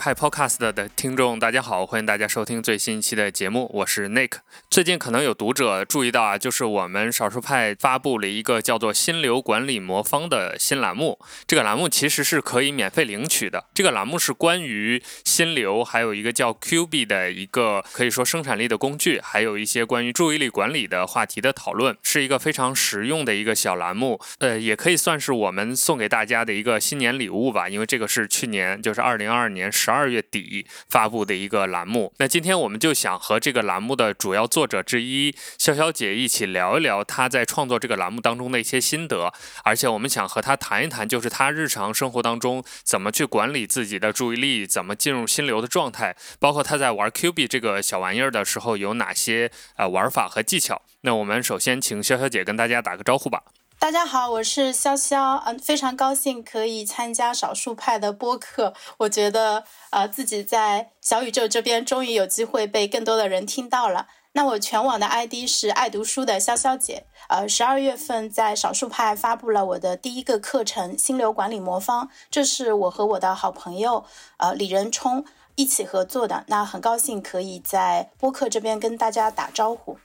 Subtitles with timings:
[0.00, 4.38] 派 Podcast 的听众，大家好，欢迎大家收听最新一期的节目，我是 Nick。
[4.70, 11.18] 最近可能有读者注意到啊，就是我们少数派发布了一个叫做“心流管理魔方”的新栏目。
[11.46, 13.66] 这个栏目其实是可以免费领取的。
[13.74, 24.18] 这个栏目是关于心流，还有一个叫 Q B 的一个可以说生产力的工具，还有一些关于注意力管理的话题的讨论，是一个非常实用的一个小栏目。
[24.38, 29.30] 呃，也可以算是我们送给大家的一个新年礼物吧，因为这个是去年就是二零。
[29.30, 39.32] 二二年十十二月底发布的一个栏目，那今天我们就想和这个栏目的主要作者之一潇潇姐一起聊一聊她在创作这个栏目当中的一些心得，
[39.64, 50.82] 而且我们想和她谈一谈，就是她日常生活当中怎么去管理自己的注意力，怎么进入心流的状态，包括她在玩 Q 币这个小玩意儿的时候有哪些呃玩法和技巧。
[51.00, 53.42] 那我们首先请潇潇姐跟大家打个招呼吧。
[53.80, 58.74] 大家好，我是潇潇，嗯，非常高兴可以参加少数派的播客。
[58.98, 64.08] 我觉得，呃，自己在小宇宙这边终于有机会被更多的人听到了。
[64.32, 67.06] 那我全网的 ID 是爱读书的潇潇姐。
[67.30, 74.04] 呃，十二月份在少数派发布了我的第一个课程《心流管理魔方》，这是我和我的好朋友
[74.36, 76.44] 呃李仁冲一起合作的。
[76.48, 79.96] 那很高兴可以在播客这边跟大家打招呼。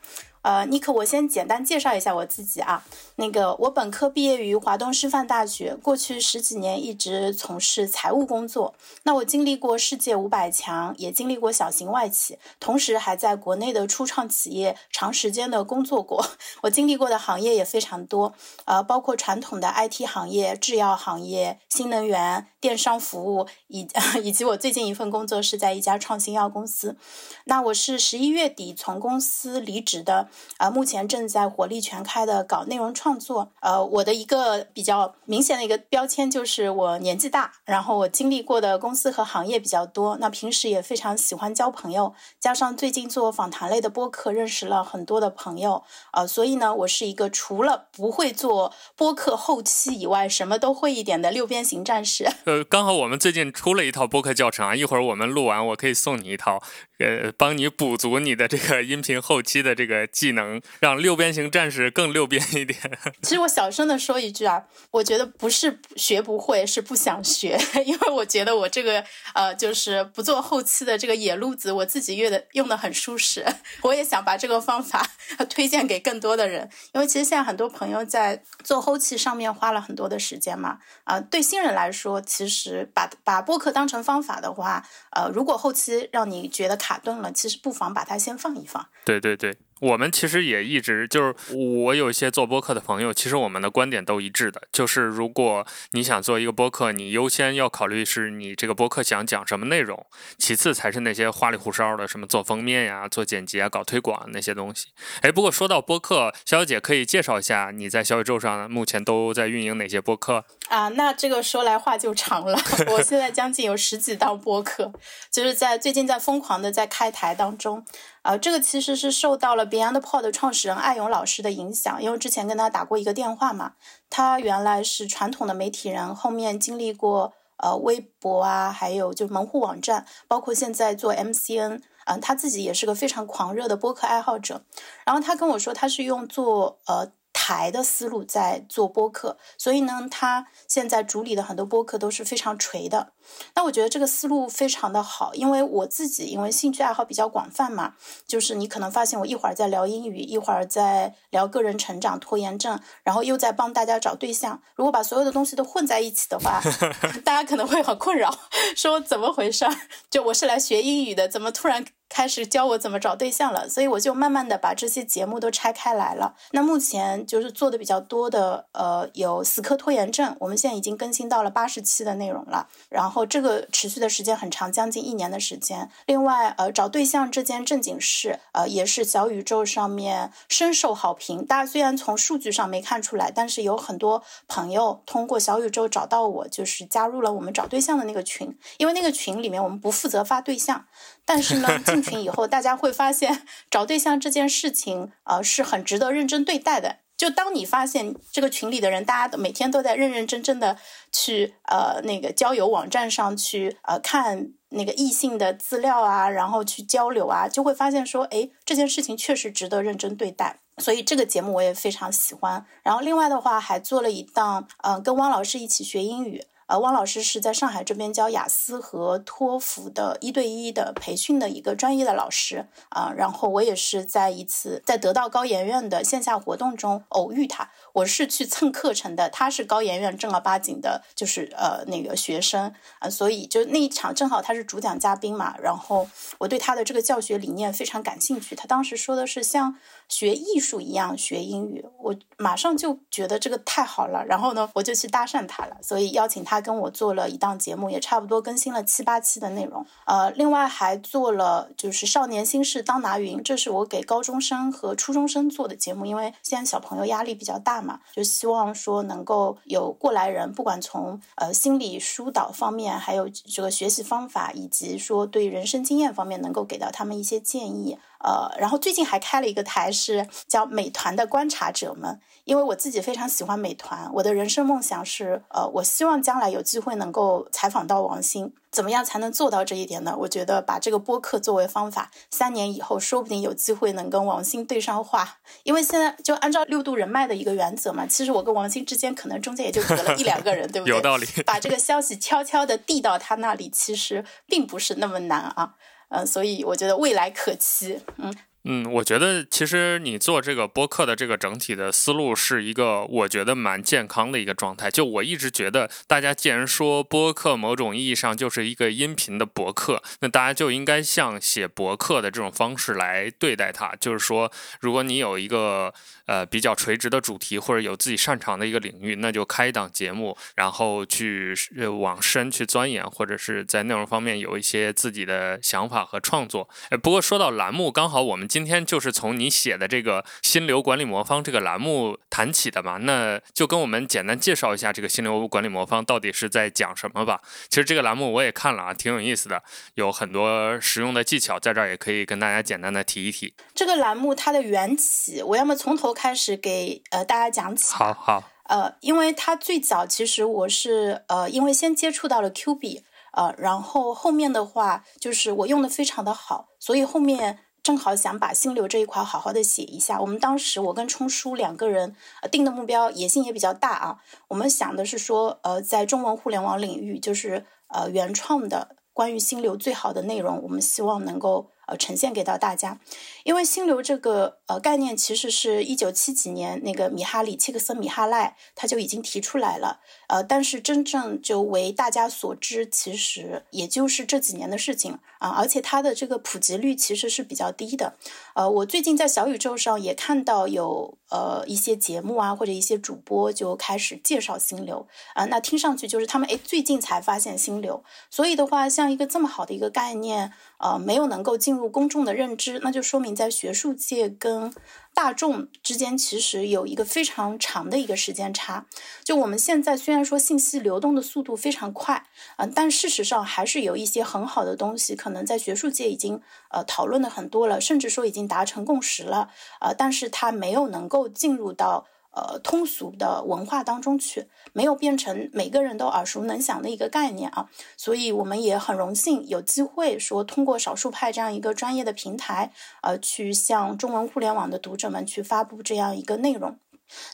[0.46, 2.84] 呃，尼克，我先简单介绍一下我自己啊。
[3.16, 8.76] 那个，我本科毕业于华东师范大学，过去十几年一直从事财务工作。
[9.02, 16.24] 那我经历过世界五百强，也经历过小型外企，同时还在国内的初创企业长时间的工作过。
[16.62, 18.36] 我经历过的行业也非常多，
[18.66, 23.88] 呃，包括传统的 IT 行业、制药行业、新能源、电商服务，以
[24.24, 26.98] 以及我最近一份工作是在一家创新药公司。
[27.44, 30.28] 那我是十一月底从公司离职的。
[30.58, 33.52] 呃，目前正在火力全开的搞内容创作。
[33.62, 40.18] 呃，我的一个比较明显的一个标签就是我年纪大，然后我经历过的公司和行业比较多。
[40.20, 45.84] 那平时也非常喜欢交朋友，加上最近做访谈类的播客，认识了很多的朋友。
[46.14, 52.26] 呃，所以呢，我是一个除了不会做播客后期以外，什么都会一点的六边形战士。
[52.64, 56.62] 刚好我们最近出了一套播客教程啊，一会儿我们录完，我可以送你一套，
[57.00, 60.06] 呃，帮你补足你的这个音频后期的这个。
[60.16, 62.80] 技能让六边形战士更六边一点。
[63.22, 69.04] 其实我小声的说一句啊，我觉得不是学不会，是不想学， 因为我觉得我这个
[69.34, 73.46] 呃，就是不做后期的这个野路子，我自己用的用的很舒适。
[73.84, 75.06] 我也想把这个方法
[75.50, 80.78] 推荐给更多的人，因为其实现在很多朋友在做后期上面花了很多的时间嘛。
[81.04, 88.86] 啊，对新人来说，其实把把播客当成方法的话，呃，如果后期让你觉得卡顿了，其实不妨把它先放一放。
[89.04, 89.58] 对对对。
[89.82, 100.06] 我们其实也一直就是，我有一些做播客的朋友，其实我们的观点都一致的，就是如果你想做一个播客，你优先要考虑是你这个播客想讲什么内容，
[100.38, 104.88] 其次才是那些花里胡哨的什么做封面呀、做剪辑啊、搞推广那些东西。
[105.22, 110.90] 哎，不过说到播客，小姐可以介绍一下你在小宇宙上目前都在运营哪些播客啊？
[110.90, 112.58] 那这个说来话就长了，
[112.92, 114.92] 我现在将近有十几档播客，
[115.32, 117.86] 就是在最近在疯狂的在开台当中。
[118.24, 123.74] 啊，这个其实是受到了 BeyondPod 的创始人艾勇老师的影响，因为之前跟他打过一个电话嘛。
[124.10, 134.64] 他原来是传统的媒体人，后面经历过呃微博啊，还有就门户网站，包括现在做 MCN，嗯，他自己也是个非常狂热的播客爱好者。
[135.06, 137.12] 然后他跟我说，他是用做呃。
[137.46, 143.12] 台的思路在做播客，所以呢，他现在主理的很多播客都是非常垂的。
[143.54, 147.96] 那我觉得这个思路非常的好，因为我自己因为兴趣爱好比较广泛嘛，
[148.28, 154.62] 就是你可能发现我一会儿在聊英语，一会儿在聊个人成长、拖延症，然后又在帮大家找对象。
[154.76, 156.62] 如果把所有的东西都混在一起的话，
[157.24, 158.34] 大家可能会很困扰，
[158.76, 159.76] 说怎么回事儿？
[160.10, 161.86] 就我是来学英语的，怎么突然？
[162.08, 166.36] 开始教我怎么找对象了，所以我就慢慢的把这些节目都拆开来了。
[166.52, 172.68] 那目前就是做的比较多的，呃，有死磕拖延症，我们现在已经更新到了八十期的内容了。
[172.90, 175.90] 然后这个持续的时间很长，将近一年的时间。
[176.06, 181.46] 另外，呃，找对象这件正经事，呃，也是小宇宙上面深受好评。
[181.46, 188.58] 大家虽然从数据上没看出来，但是有很多朋友通过小宇宙找到我，就是加入了我们找对象的那个群。
[188.78, 190.86] 因为那个群里面我们不负责发对象，
[191.24, 191.70] 但是呢。
[191.86, 196.98] 进群以后，大家会发现 找对象这件事情，呃，是很值得认真对待的。
[197.18, 200.78] 就当你发现这个群里的人，大家都每天都在认认真真的
[201.12, 210.60] 去呃那个交友网站上去呃看那个异性的资料啊，然后去交流啊，就会发现说，哎，这件事情确实值得认真对待。
[210.78, 212.66] 所以这个节目我也非常喜欢。
[212.84, 216.44] 然后另外的话，还做了一档，嗯，跟汪老师一起学英语。
[216.68, 223.14] 呃，汪老师是在上海这边教雅思和托福的一对一的培训的一个专业的老师啊。
[223.16, 235.56] 然后我也是在一次在得到高研院的线下活动中偶遇他，我是去蹭课程的，他是高研院正儿八经的，就是呃那个学生啊，所以就那一场正好他是主讲嘉宾嘛。
[235.62, 236.10] 然后
[236.40, 239.78] 我对他的这个教学理念非常感兴趣，他当时说的是像
[240.10, 244.26] 学艺术一样学英语，我马上就觉得这个太好了。
[244.26, 246.56] 然后呢，我就去搭讪他了，所以邀请他。
[246.66, 249.86] 跟我做了一档节目，也差不多更新了七八期的内容。
[250.08, 256.08] 呃，另外还做了就是《少年心事当拿云》，这是我给高中生和初中生做的节目。
[256.08, 268.00] 因为现在小朋友压力比较大嘛，就希望说能够有过来人，不管从呃心理疏导方面，还有这个学习方法，以及说对人生经验方面，能够给到他们一些建议。
[268.24, 272.20] 呃，然后最近还开了一个台，是叫美团的观察者们。
[272.46, 278.54] 因为我自己非常喜欢美团，我的人生梦想是，呃，我希望将来有机会能够采访到王兴。
[278.72, 280.16] 怎么样才能做到这一点呢？
[280.20, 285.38] 我觉得把这个播客作为方法，三年以后说不定有机会能跟王兴对上话。
[285.64, 290.94] 因为现在就按照六度人脉的一个原则嘛，其实我跟王兴之间可能中间也就隔了一两个人，对不对？
[290.94, 291.26] 有道理。
[291.46, 295.76] 把这个消息悄悄的递到他那里，其实并不是那么难啊。
[296.10, 298.02] 嗯，所以我觉得未来可期。
[298.18, 298.34] 嗯。
[298.68, 304.90] 嗯，我觉得其实你做这个播客的这个整体的思路是一个，我觉得蛮健康的一个状态。
[304.90, 313.94] 就我一直觉得，大家既然说播客某种意义上就是一个音频的博客，那大家就应该像写博客的这种方式来对待它。
[314.02, 315.94] 就是说，如果你有一个
[316.26, 321.54] 呃比较垂直的主题，或者有自己擅长的一个领域，那就开一档节目，然后去
[322.00, 326.68] 往深去钻研，或者是在内容方面有一些自己的想法和创作。
[326.90, 328.50] 呃，不过说到栏目，刚好我们。
[328.56, 337.42] 今天就是从你写的这个心流管理魔方这个栏目谈起的嘛，那就跟我们简单介绍一下这个心流管理魔方到底是在讲什么吧。
[337.68, 339.62] 其实这个栏目我也看了啊，挺有意思的，
[339.96, 343.54] 有很多实用的技巧，在这儿也可以跟大家简单的提一提。
[343.74, 347.94] 这个栏目它的缘起，我要么从头开始给呃大家讲起。
[347.94, 348.42] 好好。
[348.70, 353.04] 呃，因为它最早其实我是呃，因为先接触到了 Q 币
[353.34, 357.60] 呃，然后后面的话就是我用的非常的好，所以后面。
[357.86, 360.20] 正好想把心流这一块好好的写一下。
[360.20, 362.16] 我们当时我跟冲叔两个人
[362.52, 364.18] 定的目标野心也比较大啊。
[364.48, 371.70] 我们想的是说，呃，在中文互联网领域，就是呃原创的关于心流最好的内容，我们希望能够。
[371.88, 373.00] 呃，呈现给到大家，
[373.46, 380.00] 因为心流这个呃概念，其实是一九七几年那个米哈里切克森米哈赖他就已经提出来了，
[380.30, 388.16] 呃，但是真正就为大家所知，其实也就是这几年的事情啊，而且它的这个普及率其实是比较低的。
[388.56, 395.06] 呃，我最近在小宇宙上也看到有呃一些节目啊，或者一些主播就开始介绍心流
[395.36, 400.54] 啊，那听上去就是他们哎最近才发现心流，所以的话，像一个这么好的一个概念。
[400.78, 404.74] 呃，没有能够进入公众的认知，那就说明在学术界跟
[405.14, 408.86] 大众之间其实有一个非常长的一个时间差。
[409.24, 412.26] 就我们现在虽然说信息流动的速度非常快，
[412.58, 419.50] 嗯，但事实上还是有一些很好的东西，可能在学术界已经呃讨论的很多了，甚至说已经达成共识了，
[419.82, 422.08] 呃，但是它没有能够进入到。
[422.36, 436.78] 呃，通俗的文化当中去，没有变成每个人都耳熟能详的一个概念啊，所以我们也很荣幸有机会说通过少数派这样一个专业的平台，呃，去向中文互联网的读者们去发布这样一个内容。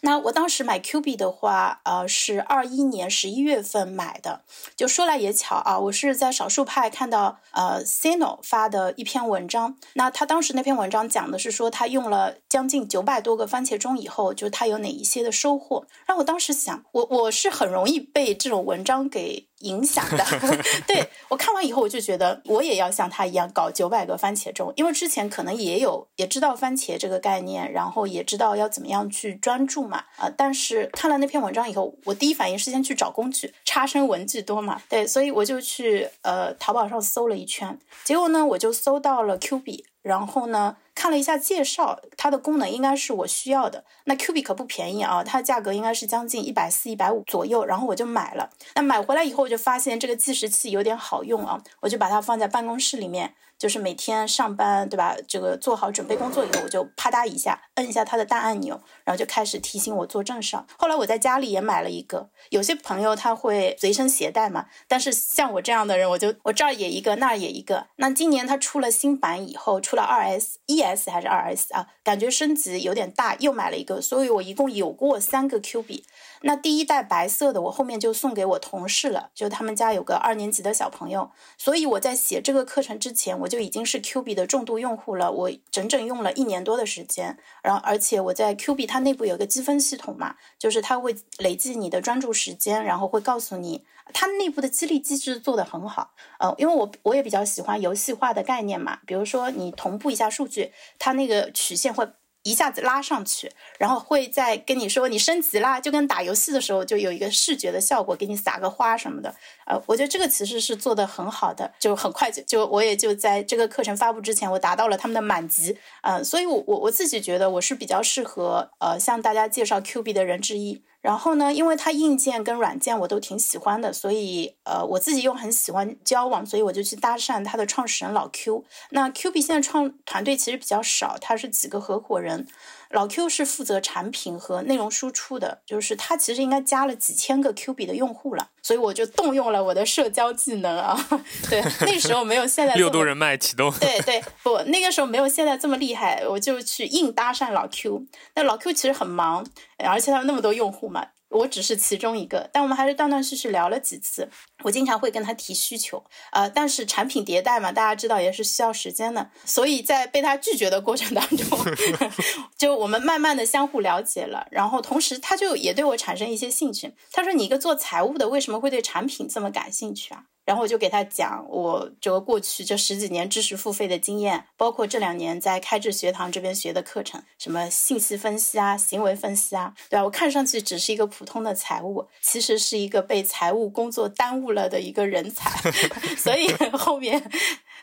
[0.01, 4.41] 那我当时买 Q 币的话，呃，是二一年十一月份买的。
[4.75, 9.77] 就说来也巧啊，我是在少数派看到呃 Cino 发的一篇文章。
[9.93, 15.85] 那他当时那篇文章讲的是说，他用了将近九百多个番茄钟以后，就他有哪一些的收获。
[16.05, 19.50] 让我当时想，我我是很容易被这种文章给。
[19.61, 20.23] 影响的，
[20.87, 40.77] 对我看完以后，我就觉得我也要像他一样搞九百个番茄钟，因为之前可能也有也知道番茄这个概念，然后也知道要怎么样去专注嘛，啊，但是看了那篇文章以后，我第一反应是先去找工具，差生文具多嘛，对，所以我就去呃淘宝上搜了一圈，结果呢，我就搜到了 Q 币，然后呢。
[40.93, 43.83] 看了一下介绍，它的功能应该是我需要的。
[44.03, 48.51] 那 Q B 可不便宜啊，它的价格应该是将近一百四、一百五左右，然后我就买了。
[48.75, 53.33] 那买回来以后，我就发现这个计时器有点好用啊，我就把它放在办公室里面。
[53.61, 55.15] 就是每天上班，对吧？
[55.27, 60.65] 这个做好准备工作以后，我就啪嗒一下摁一下它的大按钮，然后就开始提醒我做正事儿。
[60.79, 67.85] 后来我在家里也买了一个，有些朋友他会随身携带嘛，但是像我这样的人，我就我这儿也一个，那儿也一个。
[67.97, 71.85] 那今年它出了新版以后，出了二 S、一 S 还是二 S 啊？
[72.03, 76.03] 感觉升级有点大，又买了一个，所以我一共有过三个 Q 币。
[76.43, 93.85] 那第一代白色的，我后面就送给我同事了，就他们家有个二年级的小朋友，所以我在写这个课程之前，我就已经是 Q 币的重度用户了，我整整用了一年多的时间，然后而且我在 Q 币它内部有个积分系统嘛，就是它会累计你的专注时间，然后会告诉你。
[94.13, 102.09] 它内部的激励机制做得很好，呃，因为我我也比较喜欢游戏化的概念嘛，比如说你同步一下数据，它那个曲线会。
[102.43, 109.35] 一下子拉上去，然后会再跟你说你升级啦，就跟打游戏的时候就有一个视觉的效果，给你撒个花什么的。
[109.65, 115.77] 呃，我觉得这个其实是做的很好的，就很快就就我也就在这个课程发布之前，我达到了他们的满级。
[116.01, 120.83] 嗯，所以我我我自己觉得我是比较适合呃向大家介绍 Q 币的人之一。
[121.01, 128.63] 然后呢，因为它硬件跟软件我都挺喜欢的，所以呃我自己又很喜欢交往，所以我就去搭讪它的创始人老 Q。
[128.91, 132.47] 那 Q B 现在创团队其实比较少，他是几个合伙人。
[132.93, 141.07] 老 Q 是负责产品和内容输出的，就是他其实应该加了几千个 Q 币的用户了，所以我就动用了我的社交技能啊，
[141.49, 148.05] 对，那时候没有现在 六度人脉启动，对对，不，那个时候没有现在这么厉害，我就去硬搭讪老 Q，
[148.35, 149.45] 那老 Q 其实很忙，
[149.77, 151.07] 而且他有那么多用户嘛。
[151.31, 154.29] 我只是其中一个，但我们还是断断续续聊了几次。
[154.63, 161.57] 我经常会跟他提需求，呃，但是产品迭代嘛，大家知道也是需要时间的，所以在被他拒绝的过程当中，
[162.57, 166.93] 就我们慢慢的相互了解了，然后同时他就也对我产生一些兴趣。
[167.11, 180.03] 他说：“你一个做财务的，为什么会对产品这么感兴趣啊？”然后我就给他讲我这个过去这十几年知识付费的经验，包括这两年在开智学堂这边学的课程，什么信息分析啊、行为分析啊，对吧？
[180.03, 185.71] 我看上去只是一个普通的财务，其实是一个被财务工作耽误了的一个人才，
[186.19, 187.31] 所以后面。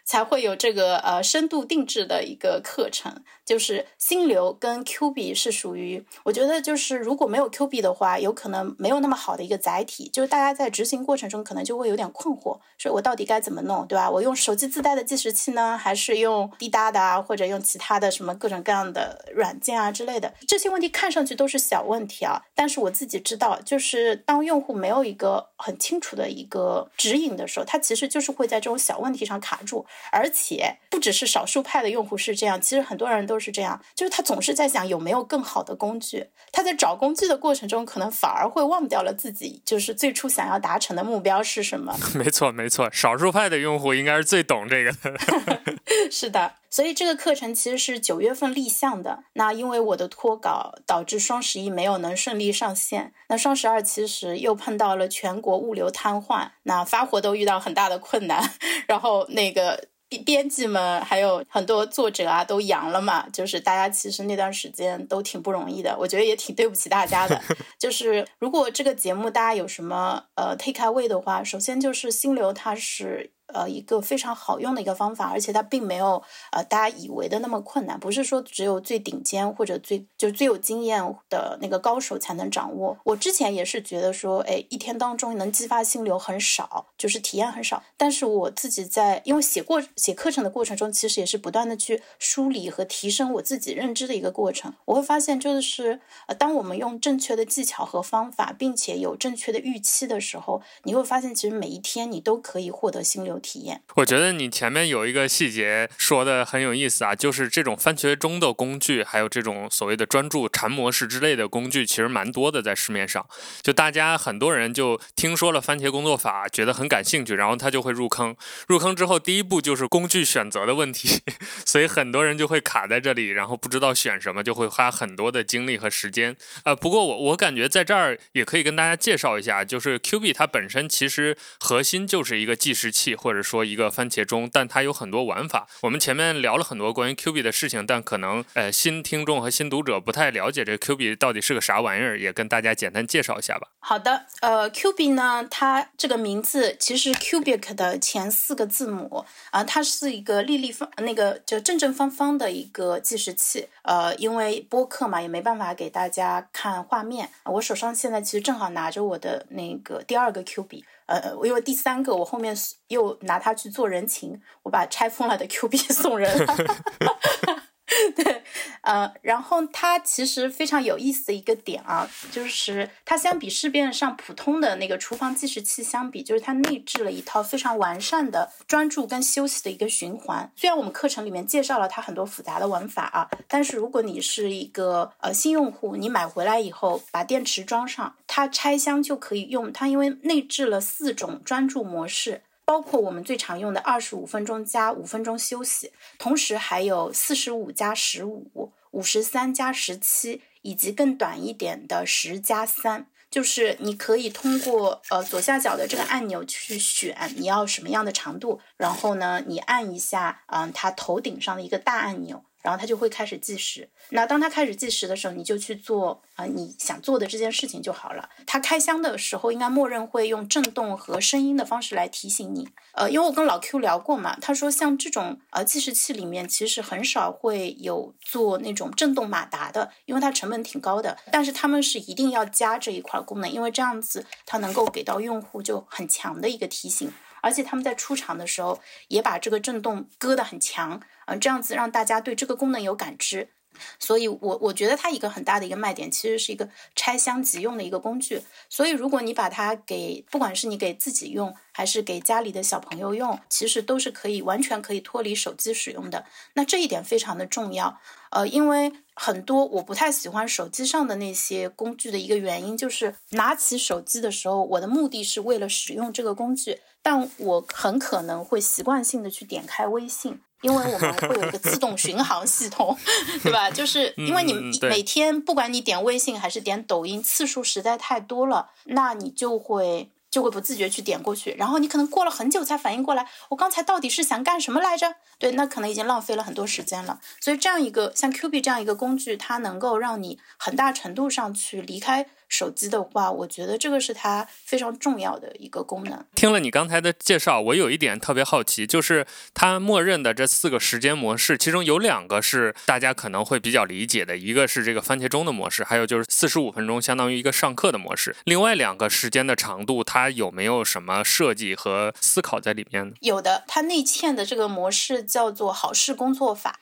[0.08, 14.08] 才会有这个呃深度定制的一个课程，就是心流跟 Q 币是属于，我觉得就是如果没有 Q 币的话，有可能没有那么好的一个载体，就是大家在执行过程中可能就会有点困惑，说我到底该怎么弄，对吧？
[14.08, 20.32] 我用手机自带的计时器呢，还是用滴答的啊，或者用其他的什么各种各样的软件啊之类的？
[20.46, 29.84] 这些问题看上去都是小问题啊，但是我自己知道，就是当用户没有一个很清楚的一个指引的时候，他其实就是会在这种小问题上卡住。
[30.10, 36.26] 而且不只是少数派的用户是这样，其实很多人都是这样，就是他总是在想有没有更好的工具。
[36.50, 41.96] 他在找工具的过程中，可能反而会忘掉了自己就是最初想要达成的目标是什么。
[42.14, 45.18] 没错，没错，少数派的用户应该是最懂这个的。
[46.10, 49.24] 是的，所以这个课程其实是九月份立项的。
[49.34, 58.54] 那因为我的脱稿导致双十一没有能顺利上线，那双十二其实又碰到了全国物流瘫痪，那发货都遇到很大的困难，
[58.86, 59.88] 然后那个。
[60.10, 67.38] 编编辑们还有很多作者啊，都阳了嘛，就是大家其实那段时间都挺不容易的，我觉得也挺对不起大家的。
[67.78, 73.32] 就是如果这个节目大家有什么呃 take away 的话，首先就是心流它是。
[73.54, 82.96] 呃，一个非常好用的一个方法，而且它并没有呃大家以为的那么困难，不是说只有最顶尖或者最就最有经验的那个高手才能掌握。
[83.04, 87.82] 我之前也是觉得说，哎，一天当中能激发心流很少，就是体验很少。
[87.96, 94.74] 但是我自己在因为写过写课程的过程中，其实也是不断的去梳理和提升我自己认知的一个过程。
[94.84, 103.37] 我会发现，就是呃，当我们用正确的技巧和方法，并且有正确的预期的时候，你会发现，其实每一天你都可以获得心流。
[103.38, 113.26] 体验，我觉得你前面有一个细节说的很有意思啊，就是这种番茄钟的工具，还有这种所谓的专注禅模式之类的工具，其实蛮多的在市面上。
[113.62, 118.34] 就大家很多人就听说了番茄工作法，觉得很感兴趣，然后他就会入坑。
[118.66, 121.20] 入坑之后，第一步就是工具选择的问题，
[121.66, 126.36] 所以很多人就会卡在这里，然后不知道选什么，就会花很多的精力和时间。
[126.64, 133.14] 呃，不过我我感觉在这儿也可以跟大家介绍一下，就是 Q B 它本身其实核心就是一个计时器。
[133.28, 135.68] 或者说一个番茄钟，但它有很多玩法。
[135.82, 143.68] 我们前面聊了很多关于 Q 币的事情，但可能呃新听众和新读者不太了解这 Q 币到底是个啥玩意儿，也跟大家简单介绍一下吧。
[143.80, 153.68] 好的，呃，Q 币呢，它这个名字其实 Cubic 的前四个字母啊，它是一个立立方那个就正正方方的一个计时器。
[153.82, 157.28] 呃，因为播客嘛，也没办法给大家看画面。
[157.44, 160.86] 我手上现在其实正好拿着我的那个第二个 Q 币。
[161.08, 162.54] 呃，因为第三个我后面
[162.88, 166.30] 又拿它去做人情，我把拆封了的 Q 币送人。
[168.14, 168.42] 对，
[168.82, 180.52] 呃，然后它其实非常有意思的一个点啊，就是它相比市面上普通的那个厨房计时器相比，就是它内置了一套非常完善的专注跟休息的一个循环。
[180.54, 189.72] 虽然我们课程里面介绍了它很多复杂的玩法啊，但是如果你是一个呃新用户，你买回来以后把电池装上，它拆箱就可以用。
[189.72, 192.42] 它因为内置了四种专注模式。
[192.68, 203.06] 包括我们最常用的二十五分钟加五分钟休息，同时还有四十五加十五、五十三加十七，以及更短一点的十加三。
[203.30, 212.44] 就是你可以通过呃左下角的这个按钮去选你要什么样的长度，然后呢，你按一下，嗯，它头顶上的一个大按钮。
[212.62, 213.88] 然后它就会开始计时。
[214.10, 218.28] 那当它开始计时的时候，你就去做啊你想做的这件事情就好了。
[218.46, 222.68] 它开箱的时候，应该默认会用震动和声音的方式来提醒你。
[222.92, 231.16] 呃，因为我跟老 Q 聊过嘛，他说像这种呃计时器里面其实很少会有做那种震动马达的，因为它成本挺高的。
[231.30, 237.12] 但是他们是一定要加这一块功能，因为这样子它能够给到用户就很强的一个提醒。
[237.42, 243.50] 而且他们在出厂的时候也把这个震动割得很强，嗯，这样子让大家对这个功能有感知。
[243.98, 248.42] 所以，我我觉得它一个很大的一个卖点，其实是一个拆箱即用的一个工具。
[248.68, 256.24] 所以，如果你把它给，不管是你给自己用，还是给家里的小朋友用，其实都是可以完全可以脱离手机使用的。
[256.54, 258.00] 那这一点非常的重要。
[258.30, 270.40] 呃，因为很多我不太喜欢手机上的那些工具的一个原因，就是拿起手机的时候，我的目的是为了使用这个工具，但我很可能会习惯性的去点开微信。
[270.62, 272.96] 因为我们会有一个自动 巡航系统，
[273.42, 273.70] 对吧？
[273.70, 285.14] 就是因为你每天不管你点微信还是点抖音次数实在太多了，那你就会就会不自觉去点过去，然后你可能过了很久才反应过来，我刚才到底是想干什么来着？
[285.38, 287.20] 对，那可能已经浪费了很多时间了。
[287.40, 292.26] 所以这样一个像 Q 币这样一个工具，它能够让你很大程度上去离开。
[292.48, 296.24] 手机的话，我觉得这个是它非常重要的一个功能。
[296.34, 308.34] 听了你刚才的介绍，我有一点特别好奇，就是它默认的这四个时间模式，其中有两个是大家可能会比较理解的，一个是这个番茄钟的模式，还有就是四十五分钟，相当于一个上课的模式。
[308.44, 313.14] 另外两个时间的长度，它有没有什么设计和思考在里面呢？
[313.20, 316.80] 有的，它内嵌的这个模式叫做好事工作法。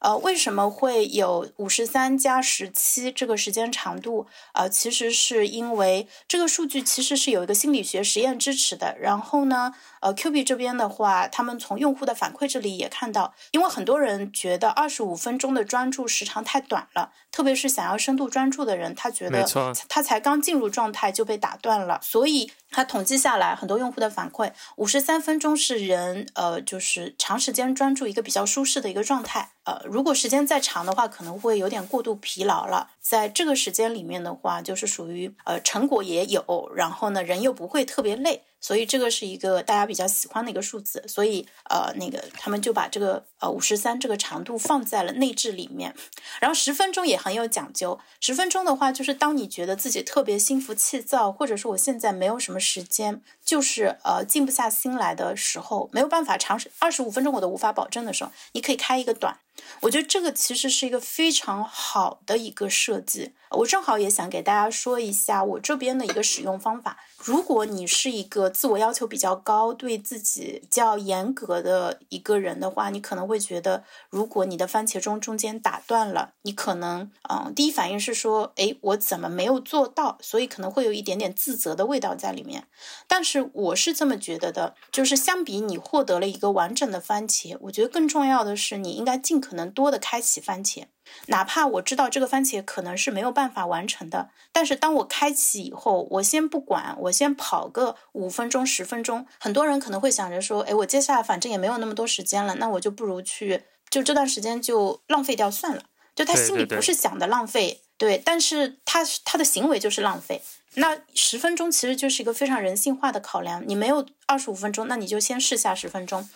[0.00, 4.26] 呃，为什么会有五十三加十七这个时间长度？
[4.52, 8.96] 呃，其实是因为这个数据其实是有一个心理学实验支持的。
[9.00, 19.46] 然后呢，呃，Q B 这边的话，他们从用户的反馈这里也看到，因为很多人觉得二十五分钟的专注时长太短了，特别是想要深度专注的人，他觉得
[19.88, 22.50] 他才刚进入状态就被打断了，所以。
[22.70, 29.52] 他统计下来，很多用户的反馈，五十三分钟是人呃，就是长时间专注一个比较舒适的一个状态。
[29.64, 32.90] 呃，如果时间再长的话，可能会有点过度疲劳了。
[33.00, 38.42] 在这个时间里面的话，就是属于呃成果也有，然后呢人又不会特别累。
[38.60, 45.94] 所以这个是一个大家比较喜欢的一个数字，所以呃，那个他们就把这个呃五十三这个长度放在了内置里面，
[46.40, 47.98] 然后十分钟也很有讲究。
[48.20, 59.38] 十分钟的话，就是当你觉得自己特别心浮气躁，或者说我现在没有什么时间，就是呃静不下心来的时候，没有办法长时二十五分钟我都无法保证的时候，你可以开一个短。
[59.80, 63.32] 我觉得这个其实是一个非常好的一个设计。
[63.50, 66.98] 我正好也想给大家说一下我这边的一个使用方法。
[67.18, 80.16] 如果你是一个自我要求比较高、对自己较严格的一个人的话，你可能会觉得，如果你的番茄钟中间打断了，你可能，嗯，第一反应是说，哎，我怎么没有做到？
[80.20, 82.68] 所以可能会有一点点自责的味道在里面。
[83.08, 90.84] 但是我是这么觉得的，就是相比你获得了一个完整的番茄，我觉得更重要的是，你应该尽可能多的开启番茄。
[91.26, 99.26] 哪怕我知道这个番茄可能是没有办法完成的，但是当我开启以后，我先不管，我先跑个五分钟、十分钟。
[99.38, 105.82] 很多人可能会想着说：“哎，我接下来反正也没有那么多时间了，那我就不如去，就这段时间就浪费掉算了。”
[106.14, 110.42] 就他心里不是想的浪费，对，但是他他的行为就是浪费。
[110.74, 113.62] 那十分钟其实就是一个非常人性化的考量。
[113.64, 116.28] 你没有二十五分钟，那你就先试下十分钟。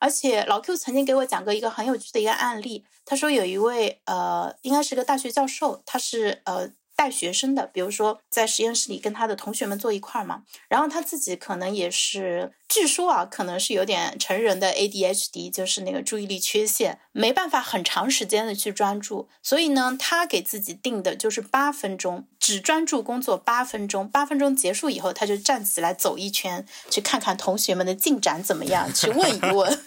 [0.00, 6.70] 而且老 Q 曾经给我讲过一个很有趣的一个案例，他说有一位呃，应该是个大学教授，他是呃。
[6.98, 29.80] 带学生的，比如说在实验室里跟他的同学们坐一块儿嘛，然后他自己可能也是，据说啊，可能是有点成人的 ADHD，就是那个注意力缺陷，没办法很长时间的去专注，所以呢，他给自己定的就是八分钟，只专注工作八分钟，八分钟结束以后，他就站起来走一圈，去看看同学们的进展怎么样，去问一问。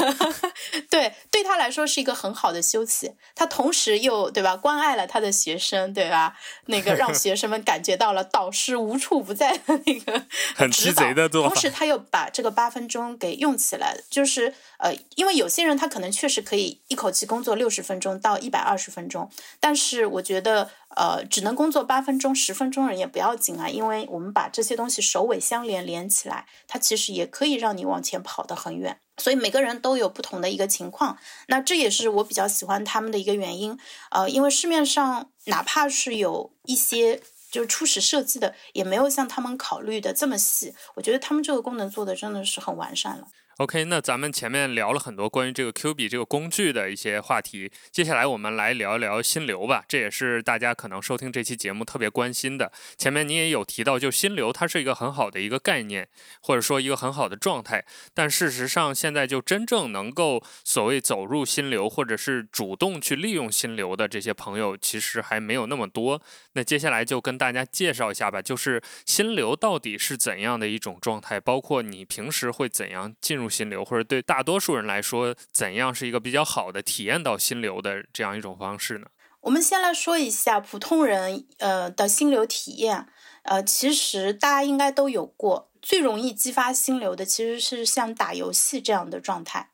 [0.88, 6.34] 对，对他来说是一个很好的休息，他同时又对吧关爱了他的学生，对吧？
[6.64, 10.24] 那个让学生们感觉到了导师无处不在的那个
[10.56, 28.98] 很鸡贼的做法，同时他又把这个八分钟给用起来，就是呃，因为有些人他可能确实可以一口气工作六十分钟到一百二十分钟，但是我觉得呃，只能工作八分钟、十分钟人也不要紧啊，因为我们把这些东西首尾相连连起来，它其实也可以让你往前跑得很远。
[29.18, 33.78] 所以每个人都有不同的一个情况，那这也是我比较喜欢他们的一个原因。
[34.10, 40.74] 呃，因为市面上哪怕是有一些就是初始设计的，也没有像他们考虑的这么细。
[40.94, 43.28] 我觉得他们这个功能做的真的是很完善了。
[43.62, 49.84] OK，那咱们前面聊了很多关于这个 Q 比这个工具的一些话题，接下来我们来聊一聊心流吧。
[49.86, 52.72] 这也是大家可能收听这期节目特别关心的。
[52.98, 56.08] 前面你也有提到，就心流它是一个很好的一个概念，
[56.40, 57.84] 或者说一个很好的状态。
[58.12, 66.20] 但事实上，现在就真正能够所谓走入心流，或者是主动去利用心流的这些朋友，其实还没有那么多。
[66.54, 73.51] 那接下来就跟大家介绍一下吧，就是心流到底是怎样的一种状态，包括你平时会怎样进入。
[73.52, 79.06] 心流，或者对大多数人来说，怎样是一个比较好的体验到心流的这样一种方式呢？
[79.42, 83.06] 我们先来说一下普通人呃的心流体验。
[83.42, 89.71] 呃，其实大家应该都有过，最容易激发心流的其实是像打游戏这样的状态。